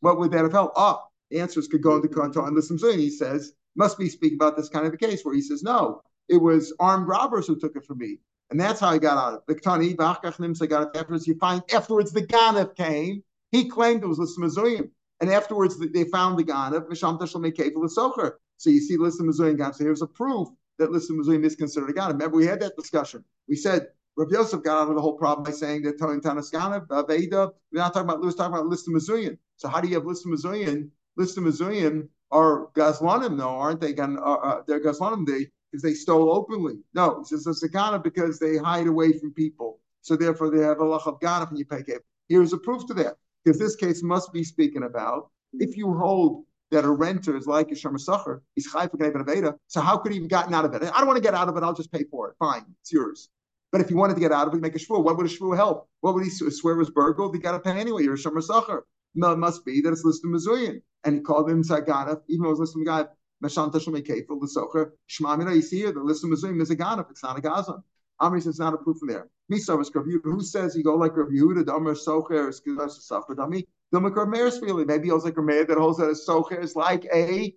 [0.01, 0.75] What would that have helped?
[0.77, 4.37] Ah, the answers could go into Kanto and listen to He says must be speaking
[4.37, 7.59] about this kind of a case where he says no, it was armed robbers who
[7.59, 9.61] took it from me, and that's how he got out of it.
[9.63, 11.27] Tani got it afterwards.
[11.27, 13.23] You find afterwards the Ganef came.
[13.51, 14.89] He claimed it was Lissamazuyim.
[15.19, 18.33] And afterwards, they found the Ganav, Misham Tashal Mekefel Socher.
[18.57, 19.75] So you see, Listen Mizuyim Ganav.
[19.75, 22.13] So here's a proof that Listen Mizuyim is considered a Ganav.
[22.13, 23.23] Remember, we had that discussion.
[23.47, 26.51] We said Rav Yosef got out of the whole problem by saying that Toyin Tanas
[26.51, 29.37] Ganav, Veda, we're not talking about, we're talking about Listen Mizuyim.
[29.57, 30.89] So how do you have Listen Mizuyim?
[31.15, 33.95] Listen Mizuyim are Gazlanim, though, aren't they?
[33.95, 36.79] Uh, uh, they're Gazlanim, they because they stole openly.
[36.93, 39.79] No, it's just a Ganav because they hide away from people.
[40.01, 41.83] So therefore, they have a lach of Ganav and you pay
[42.27, 46.43] Here's a proof to that because this case must be speaking about if you hold
[46.69, 49.55] that a renter is like a shomer sacher, he's chayv for aveda.
[49.67, 50.83] So how could he have gotten out of it?
[50.83, 51.63] I don't want to get out of it.
[51.63, 52.35] I'll just pay for it.
[52.39, 53.29] Fine, it's yours.
[53.71, 55.01] But if he wanted to get out of it, make a shvur.
[55.01, 55.87] What would a shvur help?
[56.01, 57.35] What would he swear was burgled?
[57.35, 58.03] He got to pay anyway.
[58.03, 58.83] You're a shomer sacher.
[59.15, 60.81] No, it must be that it's listed Mizuyan.
[61.05, 63.07] And he called him Saganav, even though it was listed Megav,
[63.41, 64.91] Mashanta Shemekefil, the Socher.
[65.09, 67.81] Shmamina, you see here, the list of Mizuyan is a Ganav, it's not a Gazan.
[68.21, 69.29] Amri says not a proof from there.
[69.49, 72.61] Who says you go like Rav Yehuda, Amr Socher, is
[73.07, 73.65] Suffer Dami?
[73.91, 74.87] The Makar Meir's feeling.
[74.87, 77.55] Maybe he holds like a Meir that holds that a Socher is like a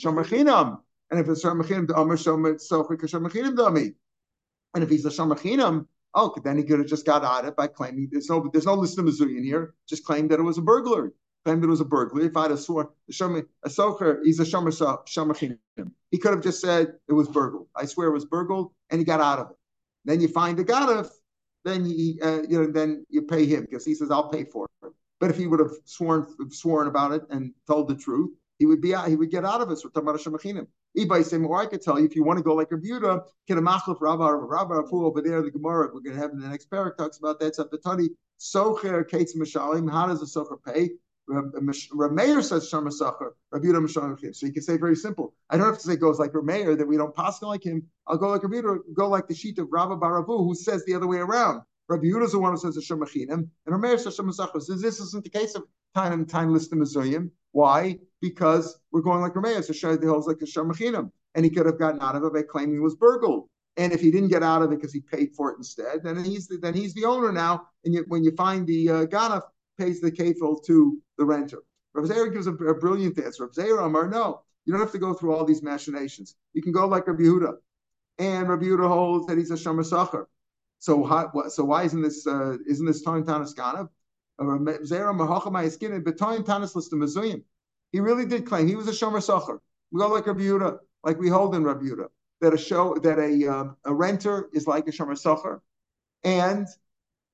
[0.00, 3.94] Shomer And if it's Shomer Chinam, the Amr Shomer Socher Shomer Chinam Dami.
[4.74, 7.56] And if he's a Shomer oh, then he could have just got out of it
[7.56, 9.74] by claiming there's no there's no list of Missouri in here.
[9.88, 11.10] Just claimed that it was a burglary.
[11.44, 12.26] Claimed it was a burglary.
[12.26, 15.58] If I had a sworn a socher, he's a shomer shomer
[16.10, 17.68] He could have just said it was burgled.
[17.76, 19.56] I swear it was burgled, and he got out of it.
[20.06, 21.10] Then you find the Ganav,
[21.66, 24.66] then you uh, you know then you pay him because he says I'll pay for
[24.82, 24.92] it.
[25.18, 28.80] But if he would have sworn sworn about it and told the truth, he would
[28.80, 29.78] be out, he would get out of it.
[29.78, 30.66] So Tamar Shemachinim.
[30.96, 33.22] Ibay say, well, I could tell you if you want to go like a Buda,
[33.46, 35.42] get a machlef Rabba Rabba over there.
[35.42, 37.56] The Gemara we're going to have in the next parak talks about that.
[37.56, 38.08] So the Tani
[38.40, 39.90] Socher Kates Mishalim.
[39.90, 40.90] How does a Socher pay?
[41.28, 44.34] Rameir says Shama Sacher, Rabbi Yudah Mishalim.
[44.34, 45.34] So you can say very simple.
[45.50, 47.84] I don't have to say goes like Rameir that we don't pass like him.
[48.06, 50.94] I'll go like Rabbi Yudah, go like the sheet of Rabba Baravu who says the
[50.94, 51.62] other way around.
[51.88, 54.62] Rabbi Yehuda is the one who says Hashem and Rameir says Hashem Masachos.
[54.62, 57.30] Says this isn't the case of time and time list of Mizuyim.
[57.52, 57.98] Why?
[58.20, 60.72] Because we're going like Rameir, so Shai the holds like Hashem
[61.34, 63.48] and he could have gotten out of it by claiming it was burgled.
[63.76, 66.24] And if he didn't get out of it because he paid for it instead, then
[66.24, 67.68] he's the, then he's the owner now.
[67.84, 69.42] And you, when you find the uh, Ganaf
[69.78, 71.62] pays the kafel to the renter.
[71.94, 73.44] Rav Zera gives a, a brilliant answer.
[73.44, 76.34] Rav Zera Amar, no, you don't have to go through all these machinations.
[76.52, 77.54] You can go like Rabbi Yehuda,
[78.18, 80.28] and Rabbi Yehuda holds that he's a shomer sacher.
[80.78, 81.06] So,
[81.48, 83.88] so why isn't this uh, isn't this Toin Tanis Ganav?
[87.92, 89.60] He really did claim he was a shomer sacher.
[89.90, 92.08] We go like Rabbi Yehuda, like we hold in Rabbi Yehuda,
[92.42, 95.62] that a show that a um, a renter is like a shomer sacher,
[96.24, 96.66] and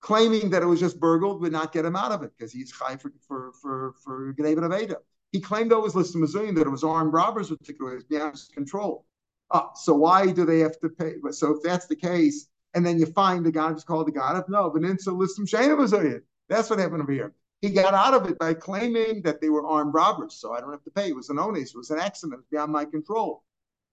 [0.03, 2.71] claiming that it was just burgled would not get him out of it because he's
[2.71, 4.97] high for for for for Gnevet Aveda.
[5.31, 8.49] He claimed though was listed Mizuim that it was armed robbers, particularly was beyond his
[8.49, 9.07] control.
[9.51, 11.15] Uh, so why do they have to pay?
[11.31, 14.37] So if that's the case, and then you find the guy who's called the God
[14.37, 16.21] of no, but then so listum Shana Mizuim.
[16.49, 17.33] That's what happened over here.
[17.61, 20.73] He got out of it by claiming that they were armed robbers, so I don't
[20.73, 21.11] have to pay.
[21.11, 23.45] It was an onus, it was an accident, beyond my control.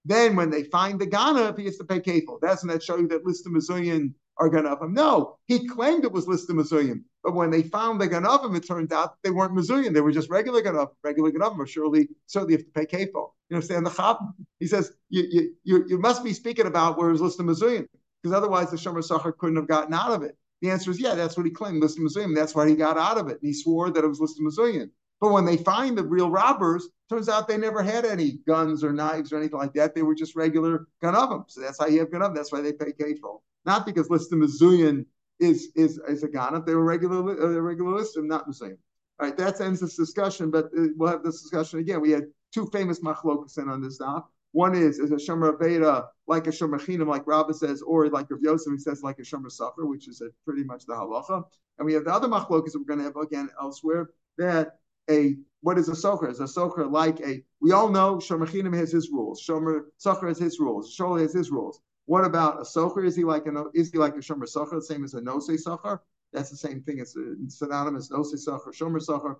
[0.06, 2.42] Then when they find the Ganav, he has to pay kefil.
[2.42, 4.94] Doesn't that show you that Listim Azuyan are Ganavim?
[4.94, 7.04] No, he claimed it was Listim Azuyan.
[7.24, 9.94] But when they found the Ganavim, it turned out they weren't Mizuyan.
[9.94, 10.92] They were just regular Ganavim.
[11.04, 13.32] Regular Ganavim surely, certainly have to pay kefil.
[13.50, 14.18] You understand the Chab?
[14.60, 17.88] He says, you, you, you, you must be speaking about where it was Listim Azuyan,
[18.22, 20.38] because otherwise the Shomer Sachar couldn't have gotten out of it.
[20.62, 22.36] The answer is yeah, that's what he claimed, Listim Azuyan.
[22.36, 23.40] That's why he got out of it.
[23.42, 24.90] And he swore that it was Listim Azuyan.
[25.20, 28.94] But when they find the real robbers, turns out they never had any guns or
[28.94, 29.96] knives or anything like that.
[29.96, 31.50] They were just regular ganavim.
[31.50, 32.36] So that's how you have ganavim.
[32.36, 33.42] That's why they pay kefil.
[33.66, 35.06] Not because list listim Mizuyan
[35.40, 36.66] is is is a ganav.
[36.66, 38.78] They were regular uh, regular listim, not Mizuyan.
[39.20, 40.52] All right, that ends this discussion.
[40.52, 42.02] But uh, we'll have this discussion again.
[42.02, 44.30] We had two famous machlokas in on this now.
[44.52, 48.30] One is is a shomer aveda like a shomer chinam, like Rabbah says, or like
[48.30, 51.44] Rav Yosef, he says like a shomer socher, which is a, pretty much the halacha.
[51.78, 54.79] And we have the other machlokas that we're going to have again elsewhere that
[55.10, 56.30] a what is a socher?
[56.30, 57.44] Is a socher like a?
[57.62, 59.44] We all know shomer chinam has his rules.
[59.46, 60.96] Shomer socher has his rules.
[60.96, 61.82] Shomer has his rules.
[62.06, 63.06] What about a socher?
[63.06, 64.76] Is he like a is he like a shomer socher?
[64.76, 66.00] The same as a nose socher?
[66.32, 67.00] That's the same thing.
[67.00, 67.16] It's
[67.50, 68.12] synonymous.
[68.12, 69.36] Nose socher, shomer socher.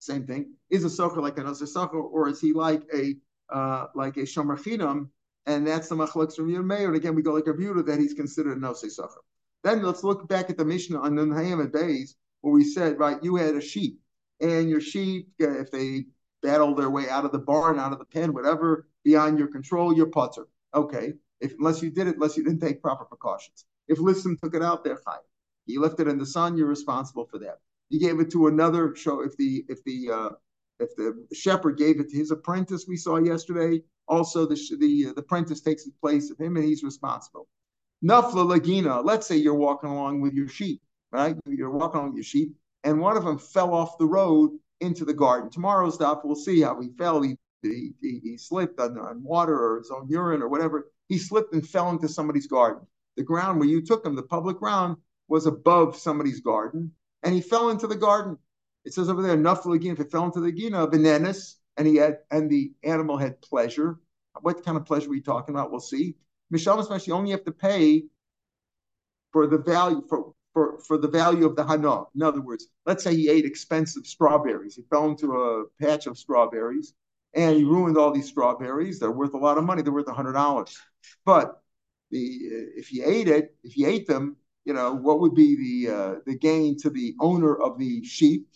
[0.00, 0.52] Same thing.
[0.70, 3.16] Is a socher like a nose socher, or is he like a
[3.50, 5.08] uh, like a shomer chinam?
[5.46, 6.88] And that's the machlokes from Yud Meir.
[6.88, 9.22] And again, we go like a view that he's considered a nose socher.
[9.64, 13.16] Then let's look back at the Mishnah on Nun Hayim Days, where we said, right,
[13.22, 13.98] you had a sheep
[14.40, 16.06] and your sheep, if they
[16.42, 19.94] battle their way out of the barn, out of the pen, whatever, beyond your control,
[19.94, 20.46] your putter.
[20.74, 21.14] Okay.
[21.40, 23.64] If unless you did it, unless you didn't take proper precautions.
[23.86, 25.18] If listim took it out, they're fine.
[25.66, 27.58] You left it in the sun, you're responsible for that.
[27.90, 29.22] You gave it to another show.
[29.22, 30.28] If the if the uh,
[30.80, 35.20] if the shepherd gave it to his apprentice, we saw yesterday, also the the, the
[35.20, 37.48] apprentice takes the place of him and he's responsible.
[38.04, 39.04] Nafla lagina.
[39.04, 41.36] Let's say you're walking along with your sheep, right?
[41.46, 42.56] You're walking along with your sheep,
[42.88, 45.50] and one of them fell off the road into the garden.
[45.50, 47.20] Tomorrow's stuff, we'll see how he fell.
[47.20, 50.90] He, he, he slipped on, on water or his own urine or whatever.
[51.08, 52.86] He slipped and fell into somebody's garden.
[53.18, 54.96] The ground where you took him, the public ground,
[55.28, 58.38] was above somebody's garden, and he fell into the garden.
[58.86, 62.20] It says over there, again, if it fell into the gina, bananas, and he had
[62.30, 64.00] and the animal had pleasure.
[64.40, 65.70] What kind of pleasure are we talking about?
[65.70, 66.14] We'll see.
[66.50, 68.04] Michelle, you only have to pay
[69.32, 72.02] for the value for for, for the value of the hana.
[72.16, 74.74] In other words, let's say he ate expensive strawberries.
[74.74, 76.94] He fell into a patch of strawberries
[77.32, 78.98] and he ruined all these strawberries.
[78.98, 79.82] They're worth a lot of money.
[79.82, 80.76] They're worth a hundred dollars.
[81.24, 81.62] But
[82.10, 82.20] the
[82.80, 86.14] if he ate it, if he ate them, you know, what would be the uh,
[86.26, 88.48] the gain to the owner of the sheep?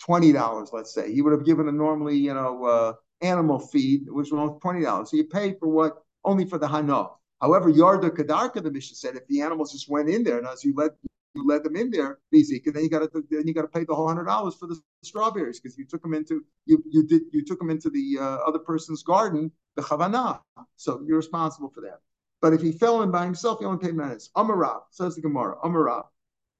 [0.00, 1.12] Twenty dollars, let's say.
[1.12, 5.10] He would have given a normally, you know, uh, animal feed, which was twenty dollars.
[5.10, 7.08] So you pay for what only for the hana.
[7.42, 10.64] However, Yarda Kadarka, the Mishnah said, if the animals just went in there, and as
[10.64, 10.92] you let
[11.34, 13.68] you let them in there, Bezik, and then you got to then you got to
[13.68, 17.06] pay the whole hundred dollars for the strawberries because you took them into you you
[17.06, 20.40] did you took them into the uh, other person's garden, the chavana.
[20.76, 22.00] So you're responsible for that.
[22.40, 24.30] But if he fell in by himself, he only paid minutes.
[24.36, 25.56] Amarav says the Gemara.
[25.64, 26.06] Amarav,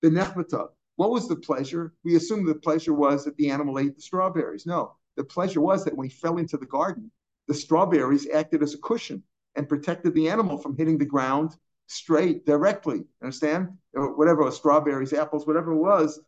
[0.01, 0.69] the nechbata.
[0.97, 1.95] What was the pleasure?
[2.05, 4.67] We assume the pleasure was that the animal ate the strawberries.
[4.67, 7.11] No, the pleasure was that when he fell into the garden,
[7.49, 9.23] the strawberries acted as a cushion
[9.57, 11.57] and protected the animal from hitting the ground
[11.93, 13.05] straight directly.
[13.23, 13.69] Understand?
[13.93, 16.21] Whatever, strawberries, apples, whatever it was.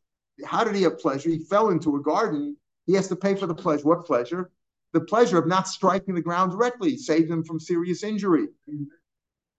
[0.45, 1.31] How did he have pleasure?
[1.31, 2.57] He fell into a garden.
[2.87, 3.87] He has to pay for the pleasure.
[3.89, 4.51] What pleasure?
[4.93, 8.49] The pleasure of not striking the ground directly, saved him from serious injury.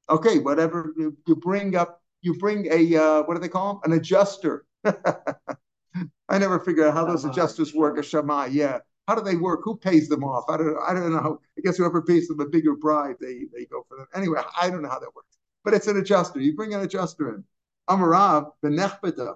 [0.09, 3.91] Okay, whatever you, you bring up, you bring a uh, what do they call them?
[3.91, 4.65] An adjuster.
[4.85, 7.97] I never figured out how those adjusters work.
[7.97, 8.79] A shamai, yeah.
[9.07, 9.61] How do they work?
[9.63, 10.45] Who pays them off?
[10.49, 10.77] I don't.
[10.87, 11.39] I don't know.
[11.57, 14.07] I guess whoever pays them a bigger bribe, they they go for them.
[14.15, 15.35] Anyway, I don't know how that works
[15.65, 16.39] but it's an adjuster.
[16.39, 17.43] You bring an adjuster in.
[17.89, 19.36] Amarav benechbeta,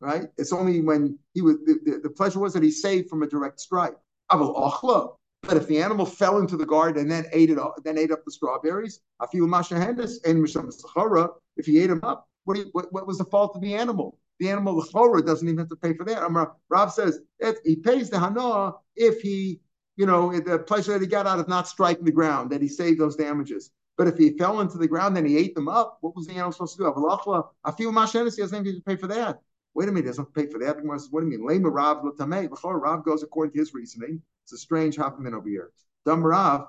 [0.00, 0.28] right?
[0.36, 3.26] It's only when he was the, the, the, pleasure was that he saved from a
[3.26, 3.96] direct strike.
[4.30, 5.14] Aval ochla.
[5.42, 8.12] But if the animal fell into the garden and then ate it, all, then ate
[8.12, 12.68] up the strawberries, I feel mashahendes and misham If he ate them up, what, you,
[12.72, 14.18] what, what was the fault of the animal?
[14.38, 16.22] The animal the chora doesn't even have to pay for that.
[16.22, 17.20] Amar, Rav says
[17.64, 19.60] he pays the hana if he,
[19.96, 22.68] you know, the pleasure that he got out of not striking the ground, that he
[22.68, 23.70] saved those damages.
[24.00, 26.32] But if he fell into the ground and he ate them up, what was the
[26.32, 26.90] animal supposed to do?
[26.90, 29.42] Avalachla, I feel mashenis, he doesn't to pay for that.
[29.74, 30.82] Wait a minute, he doesn't pay for that.
[30.82, 31.46] The says, what do you mean?
[31.46, 32.48] Lema Rav Latame.
[32.48, 34.22] Before Rav goes according to his reasoning.
[34.44, 35.70] It's a strange happening over here.
[36.06, 36.68] Dam Rav,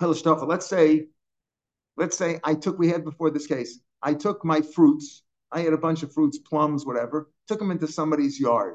[0.00, 1.06] let's say,
[1.96, 5.74] let's say I took, we had before this case, I took my fruits, I had
[5.74, 8.74] a bunch of fruits, plums, whatever, took them into somebody's yard.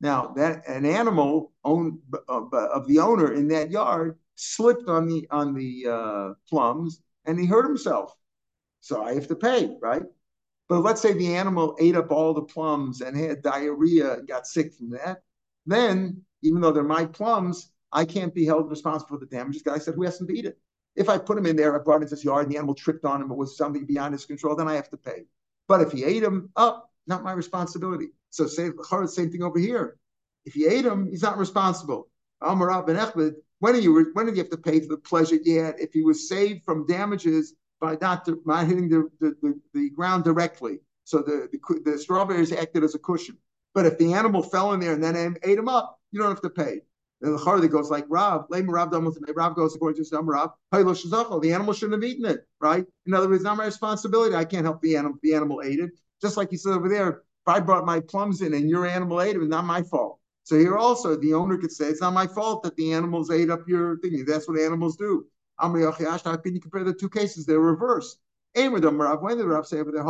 [0.00, 1.98] Now that an animal owned
[2.28, 7.38] uh, of the owner in that yard slipped on the on the uh, plums and
[7.38, 8.14] he hurt himself.
[8.80, 10.02] So I have to pay, right?
[10.68, 14.46] But let's say the animal ate up all the plums and had diarrhea and got
[14.46, 15.22] sick from that.
[15.66, 19.62] Then, even though they're my plums, I can't be held responsible for the damages.
[19.62, 20.58] Guy said, who hasn't to eat it?
[20.94, 22.74] If I put him in there, I brought him into his yard and the animal
[22.74, 25.24] tripped on him, it was something beyond his control, then I have to pay.
[25.68, 28.08] But if he ate him, up, not my responsibility.
[28.30, 28.70] So say
[29.06, 29.98] same thing over here.
[30.44, 32.08] If he ate him, he's not responsible.
[32.40, 35.36] Amar ben Echbed, when do you when did you have to pay for the pleasure
[35.36, 35.78] you had?
[35.78, 40.24] If he was saved from damages by not, not hitting the, the, the, the ground
[40.24, 43.38] directly, so the, the, the strawberries acted as a cushion.
[43.74, 46.40] But if the animal fell in there and then ate him up, you don't have
[46.42, 46.80] to pay.
[47.20, 51.52] And the Chardi goes like Rav, Lame Rav Rav goes according to some Rav, the
[51.52, 52.84] animal shouldn't have eaten it, right?
[53.06, 54.36] In other words, not my responsibility.
[54.36, 55.18] I can't help the animal.
[55.22, 55.90] The animal ate it,
[56.22, 57.08] just like he said over there.
[57.08, 60.17] If I brought my plums in and your animal ate it, it's not my fault.
[60.48, 63.50] So here also, the owner could say it's not my fault that the animals ate
[63.50, 64.24] up your thing.
[64.24, 65.26] That's what animals do.
[65.60, 68.18] Can you compare the two cases; they're reversed.
[68.54, 70.02] When did Rav say over there,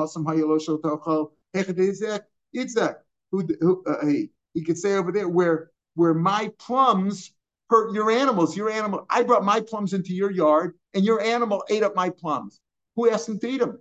[3.32, 7.32] who, who uh, he, he could say over there where where my plums
[7.68, 8.56] hurt your animals.
[8.56, 12.10] Your animal, I brought my plums into your yard, and your animal ate up my
[12.10, 12.60] plums.
[12.94, 13.80] Who asked him to eat them?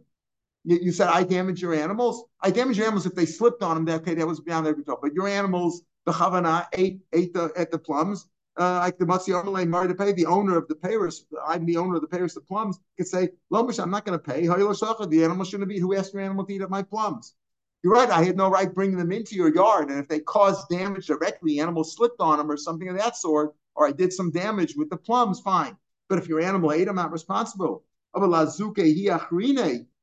[0.63, 2.25] You, you said I damaged your animals.
[2.41, 3.85] I damaged your animals if they slipped on them.
[3.85, 4.97] That okay, that was beyond their control.
[4.99, 8.27] But your animals, the Havana, ate ate the ate the plums.
[8.59, 11.77] Uh, like the Matzi Amalei Mari to pay, the owner of the peiros, I'm the
[11.77, 14.47] owner of the peiros, the plums, could say, Lomish, I'm not going to pay.
[14.47, 15.77] The animal shouldn't be.
[15.77, 17.35] Who asked your animal to eat up my plums?
[17.83, 18.09] You're right.
[18.09, 19.91] I had no right bringing them into your yard.
[19.91, 23.15] And if they caused damage directly, the animal slipped on them or something of that
[23.15, 25.77] sort, or I did some damage with the plums, fine.
[26.09, 27.83] But if your animal ate, I'm not responsible.
[28.11, 28.23] But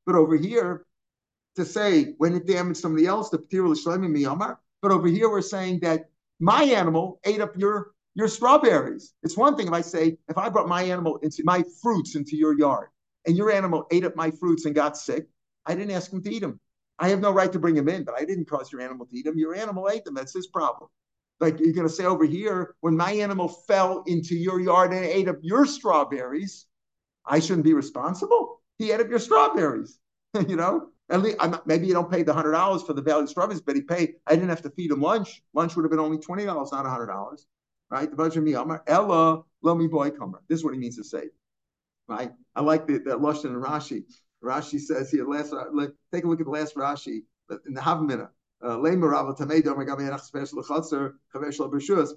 [0.07, 0.85] over here,
[1.55, 4.57] to say when it damaged somebody else, the is shlammi miyamar.
[4.85, 9.15] But over here, we're saying that my animal ate up your your strawberries.
[9.23, 12.37] It's one thing if I say if I brought my animal into my fruits into
[12.37, 12.89] your yard,
[13.25, 15.25] and your animal ate up my fruits and got sick,
[15.65, 16.59] I didn't ask him to eat them.
[16.99, 19.17] I have no right to bring him in, but I didn't cause your animal to
[19.17, 19.39] eat them.
[19.39, 20.13] Your animal ate them.
[20.13, 20.87] That's his problem.
[21.39, 25.03] Like you're going to say over here, when my animal fell into your yard and
[25.03, 26.67] ate up your strawberries,
[27.25, 28.61] I shouldn't be responsible.
[28.77, 29.97] He ate up your strawberries.
[30.47, 33.27] you know, at least I'm, maybe you don't pay the hundred dollars for the value
[33.27, 34.15] strawberries, but he paid.
[34.27, 35.43] I didn't have to feed him lunch.
[35.53, 37.45] Lunch would have been only twenty dollars, not hundred dollars.
[37.89, 38.09] Right?
[38.09, 40.41] The budget me Amar Ella let me boy comer.
[40.47, 41.29] This is what he means to say.
[42.07, 42.31] Right?
[42.55, 44.03] I like the, the Lashon and Rashi.
[44.43, 45.53] Rashi says here, last,
[46.13, 47.23] take a look at the last Rashi
[47.65, 48.29] in the Havamina.
[48.63, 48.77] Uh,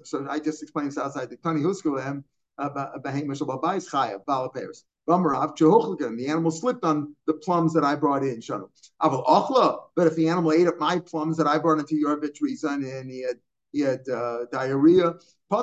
[0.03, 2.23] so I just explained outside the Tani Huskulem
[5.09, 8.41] the animal slipped on the plums that I brought in.
[8.41, 13.09] But if the animal ate up my plums that I brought into your vitriza and
[13.09, 13.37] he had
[13.71, 15.15] he had uh, diarrhea,
[15.51, 15.57] he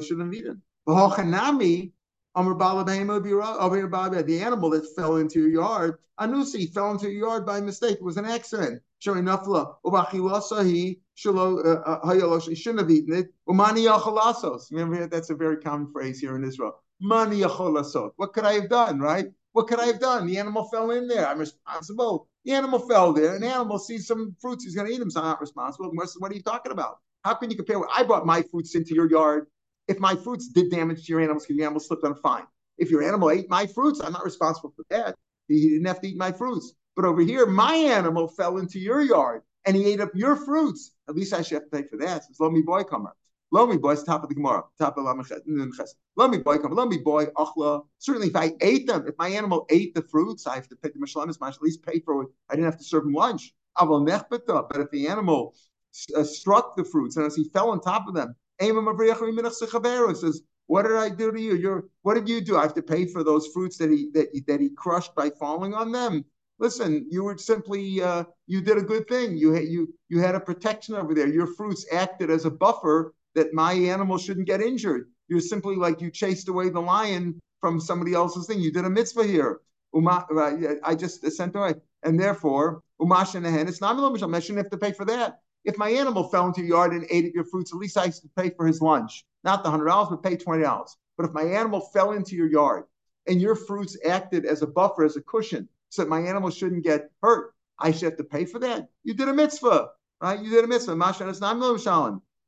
[0.00, 0.56] shouldn't eat it.
[4.26, 7.96] The animal that fell into your yard, Anusi fell into your yard by mistake.
[7.96, 8.82] It was an accident.
[9.02, 9.74] Showing nafla.
[9.84, 9.90] Uh,
[11.90, 13.34] uh, he shouldn't have eaten it.
[13.48, 16.80] umani, Remember, that's a very common phrase here in Israel.
[17.00, 19.26] Mani What could I have done, right?
[19.54, 20.28] What could I have done?
[20.28, 21.26] The animal fell in there.
[21.26, 22.28] I'm responsible.
[22.44, 23.34] The animal fell there.
[23.34, 24.62] An animal sees some fruits.
[24.62, 25.10] He's going to eat them.
[25.10, 25.90] So I'm not responsible.
[25.92, 26.98] What are you talking about?
[27.24, 27.80] How can you compare?
[27.92, 29.48] I brought my fruits into your yard
[29.88, 32.44] if my fruits did damage to your animals because your animal slipped on, fine.
[32.78, 35.16] If your animal ate my fruits, I'm not responsible for that.
[35.48, 36.72] He didn't have to eat my fruits.
[36.94, 40.92] But over here, my animal fell into your yard and he ate up your fruits.
[41.08, 42.24] At least I should have to pay for that.
[42.28, 43.08] It's me boy come
[43.52, 44.64] me boy is top of the Gemara.
[44.78, 45.14] Top of the
[46.28, 46.88] me boy come.
[46.88, 47.84] me boy achla.
[47.98, 50.88] Certainly, if I ate them, if my animal ate the fruits, I have to pay
[50.88, 51.36] the mishlemis.
[51.40, 52.28] I at least pay for it.
[52.48, 53.54] I didn't have to serve him lunch.
[53.78, 55.54] But if the animal
[56.16, 60.96] uh, struck the fruits and as he fell on top of them, says, what did
[60.96, 61.54] I do to you?
[61.56, 62.56] You're, what did you do?
[62.56, 65.74] I have to pay for those fruits that he that, that he crushed by falling
[65.74, 66.24] on them.
[66.62, 69.36] Listen, you were simply uh, you did a good thing.
[69.36, 71.26] You had you you had a protection over there.
[71.26, 75.10] Your fruits acted as a buffer that my animal shouldn't get injured.
[75.26, 78.60] You're simply like you chased away the lion from somebody else's thing.
[78.60, 79.60] You did a mitzvah here.
[79.92, 80.24] Uma,
[80.84, 83.68] I just sent away, and therefore umash the hand.
[83.68, 85.40] It's not a I shouldn't have to pay for that.
[85.64, 88.28] If my animal fell into your yard and ate your fruits, at least I to
[88.36, 89.24] pay for his lunch.
[89.42, 90.96] Not the hundred dollars, but pay twenty dollars.
[91.16, 92.84] But if my animal fell into your yard
[93.26, 97.10] and your fruits acted as a buffer, as a cushion, so my animal shouldn't get
[97.22, 98.88] hurt, I should have to pay for that.
[99.04, 99.90] You did a mitzvah,
[100.22, 100.40] right?
[100.40, 100.94] You did a mitzvah.
[100.94, 101.58] Mashan is not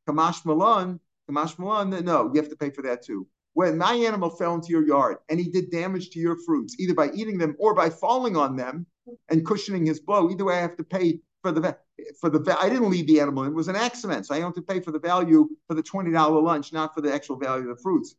[0.09, 0.99] Kamash Malan,
[1.31, 3.27] Kamash Malan, no, you have to pay for that too.
[3.53, 6.95] When my animal fell into your yard and he did damage to your fruits, either
[6.95, 8.87] by eating them or by falling on them
[9.29, 11.77] and cushioning his blow, either way, I have to pay for the
[12.21, 13.45] for the I didn't leave the animal.
[13.45, 16.13] It was an accident, so I have to pay for the value for the twenty
[16.13, 18.17] dollar lunch, not for the actual value of the fruits.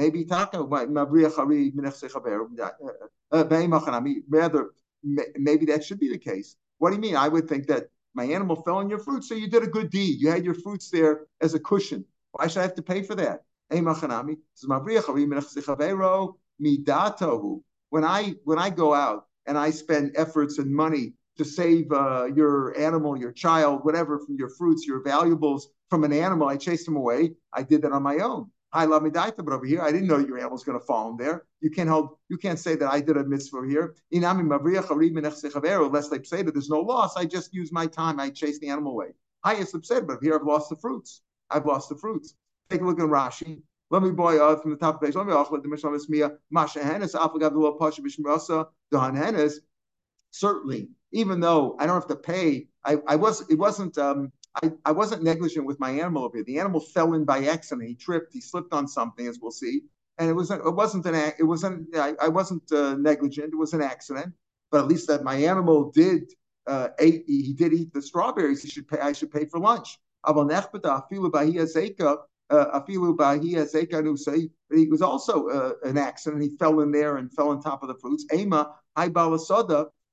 [0.00, 0.66] Maybe taka uh,
[3.32, 4.62] uh, uh, rather
[5.48, 6.56] maybe that should be the case.
[6.78, 7.16] What do you mean?
[7.16, 9.90] I would think that my animal fell on your fruit, so you did a good
[9.90, 10.20] deed.
[10.22, 12.06] You had your fruits there as a cushion.
[12.32, 13.44] Why should I have to pay for that?
[17.22, 21.92] Oh, when I when I go out and I spend efforts and money to save
[21.92, 26.56] uh, your animal, your child, whatever, from your fruits, your valuables from an animal, I
[26.56, 27.34] chase them away.
[27.52, 28.50] I did that on my own.
[28.72, 31.16] I love me but over here, I didn't know your animal's going to fall in
[31.16, 31.44] there.
[31.60, 33.96] You can't hold, you can't say that I did a mitzvah here.
[34.12, 34.50] Unless
[36.08, 38.20] they say that there's no loss, I just use my time.
[38.20, 39.08] I chase the animal away.
[39.42, 41.22] I is upset, but here I've lost the fruits.
[41.50, 42.34] I've lost the fruits.
[42.68, 43.62] Take a look at Rashi.
[43.90, 45.16] Let me boy out from the top of the page.
[45.16, 49.60] Let me off the Mishnah Mia Masha Hennes Afagav the little Pasha Bishmasa Dahan Hennes.
[50.30, 54.30] Certainly, even though I don't have to pay, I, I was it wasn't um,
[54.62, 56.44] I, I wasn't negligent with my animal over here.
[56.44, 57.88] The animal fell in by accident.
[57.88, 58.32] He tripped.
[58.32, 59.82] He slipped on something, as we'll see.
[60.18, 60.66] And it wasn't.
[60.66, 61.32] It wasn't an.
[61.38, 61.96] It wasn't.
[61.96, 63.52] I, I wasn't uh, negligent.
[63.52, 64.34] It was an accident.
[64.70, 66.32] But at least that my animal did
[66.66, 67.24] uh, ate.
[67.26, 68.62] He did eat the strawberries.
[68.62, 68.98] He should pay.
[68.98, 69.98] I should pay for lunch.
[72.72, 76.42] Afilu Bahia Zeika Nusai, but he was also uh, an accident.
[76.42, 78.26] He fell in there and fell on top of the fruits.
[78.34, 78.74] Ema,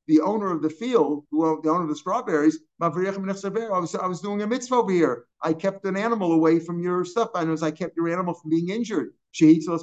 [0.08, 4.22] the owner of the field, who the owner of the strawberries, I was, I was
[4.22, 5.26] doing a mitzvah over here.
[5.41, 7.32] I kept an animal away from your stuff.
[7.36, 9.14] I was I kept your animal from being injured.
[9.39, 9.78] They didn't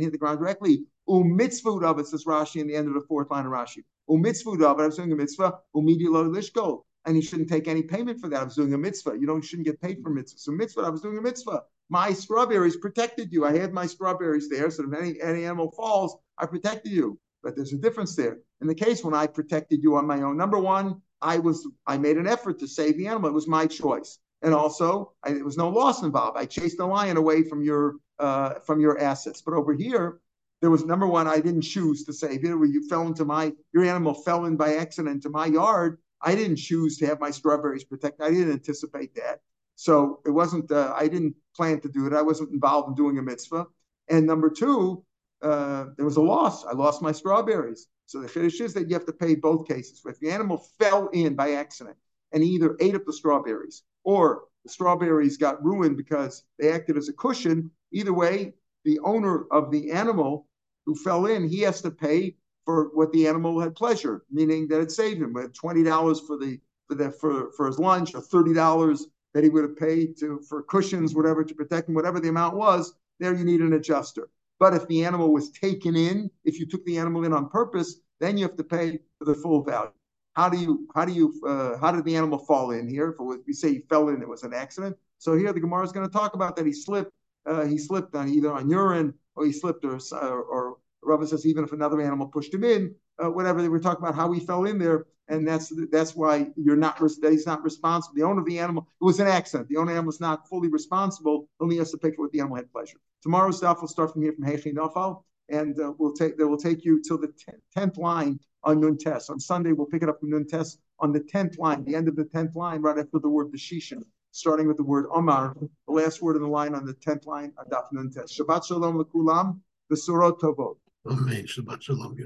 [0.00, 0.84] hit the ground directly.
[1.08, 3.82] Um Umitzvah of it says Rashi in the end of the fourth line of Rashi.
[4.08, 4.82] Um Umitzvah of it.
[4.82, 5.58] I was doing a mitzvah.
[5.74, 6.84] Um Umidilo lishko.
[7.06, 8.42] And he shouldn't take any payment for that.
[8.42, 9.16] I was doing a mitzvah.
[9.18, 10.38] You don't shouldn't get paid for mitzvah.
[10.38, 11.62] So mitzvah, I was doing a mitzvah.
[11.88, 13.44] My strawberries protected you.
[13.46, 17.18] I had my strawberries there, so if any, any animal falls, I protected you.
[17.42, 18.38] But there's a difference there.
[18.60, 21.98] In the case when I protected you on my own, number one, I was I
[21.98, 23.30] made an effort to save the animal.
[23.30, 26.38] It was my choice, and also I, there was no loss involved.
[26.38, 29.42] I chased the lion away from your uh, from your assets.
[29.42, 30.20] But over here,
[30.60, 32.54] there was number one, I didn't choose to save it.
[32.54, 35.98] Where you fell into my your animal fell in by accident into my yard.
[36.22, 38.26] I didn't choose to have my strawberries protected.
[38.26, 39.40] I didn't anticipate that.
[39.76, 40.70] So it wasn't.
[40.70, 42.12] Uh, I didn't plan to do it.
[42.12, 43.66] I wasn't involved in doing a mitzvah.
[44.08, 45.04] And number two,
[45.42, 46.64] uh, there was a loss.
[46.64, 47.88] I lost my strawberries.
[48.06, 50.02] So the chiddush is that you have to pay both cases.
[50.04, 51.96] If the animal fell in by accident
[52.32, 56.96] and he either ate up the strawberries or the strawberries got ruined because they acted
[56.96, 60.48] as a cushion, either way, the owner of the animal
[60.86, 64.80] who fell in, he has to pay for what the animal had pleasure, meaning that
[64.80, 65.32] it saved him.
[65.32, 69.44] With twenty dollars for the for the for, for his lunch, or thirty dollars that
[69.44, 72.94] he would have paid to for cushions, whatever, to protect him, whatever the amount was.
[73.18, 74.28] There, you need an adjuster.
[74.60, 78.00] But if the animal was taken in, if you took the animal in on purpose,
[78.20, 79.90] then you have to pay for the full value.
[80.34, 83.16] How do you how do you uh, how did the animal fall in here?
[83.18, 84.96] If we say he fell in, it was an accident.
[85.18, 87.10] So here the Gemara is going to talk about that he slipped.
[87.46, 91.46] Uh, he slipped on either on urine or he slipped or or, or Rava says
[91.46, 94.40] even if another animal pushed him in, uh, whatever they were talking about how he
[94.40, 98.14] fell in there, and that's that's why you're not he's not responsible.
[98.14, 99.68] The owner of the animal it was an accident.
[99.68, 101.48] The owner of the animal is not fully responsible.
[101.60, 102.98] Only has to pay for what the animal had pleasure.
[103.22, 106.56] Tomorrow's stuff will start from here from Heichi Nafal, and uh, we'll take that will
[106.56, 107.32] take you till the
[107.74, 109.30] tenth line on Nun Tes.
[109.30, 112.08] On Sunday we'll pick it up from Nun Tes on the tenth line, the end
[112.08, 114.02] of the tenth line, right after the word Beshishin,
[114.32, 115.56] starting with the word Omar,
[115.86, 118.36] the last word in the line on the tenth line, Adaf Nun Tes.
[118.36, 119.60] Shabbat Shalom lekulam,
[119.90, 120.76] Besurot Tovot.
[121.06, 121.44] Amen.
[121.46, 122.16] Shabbat Shalom.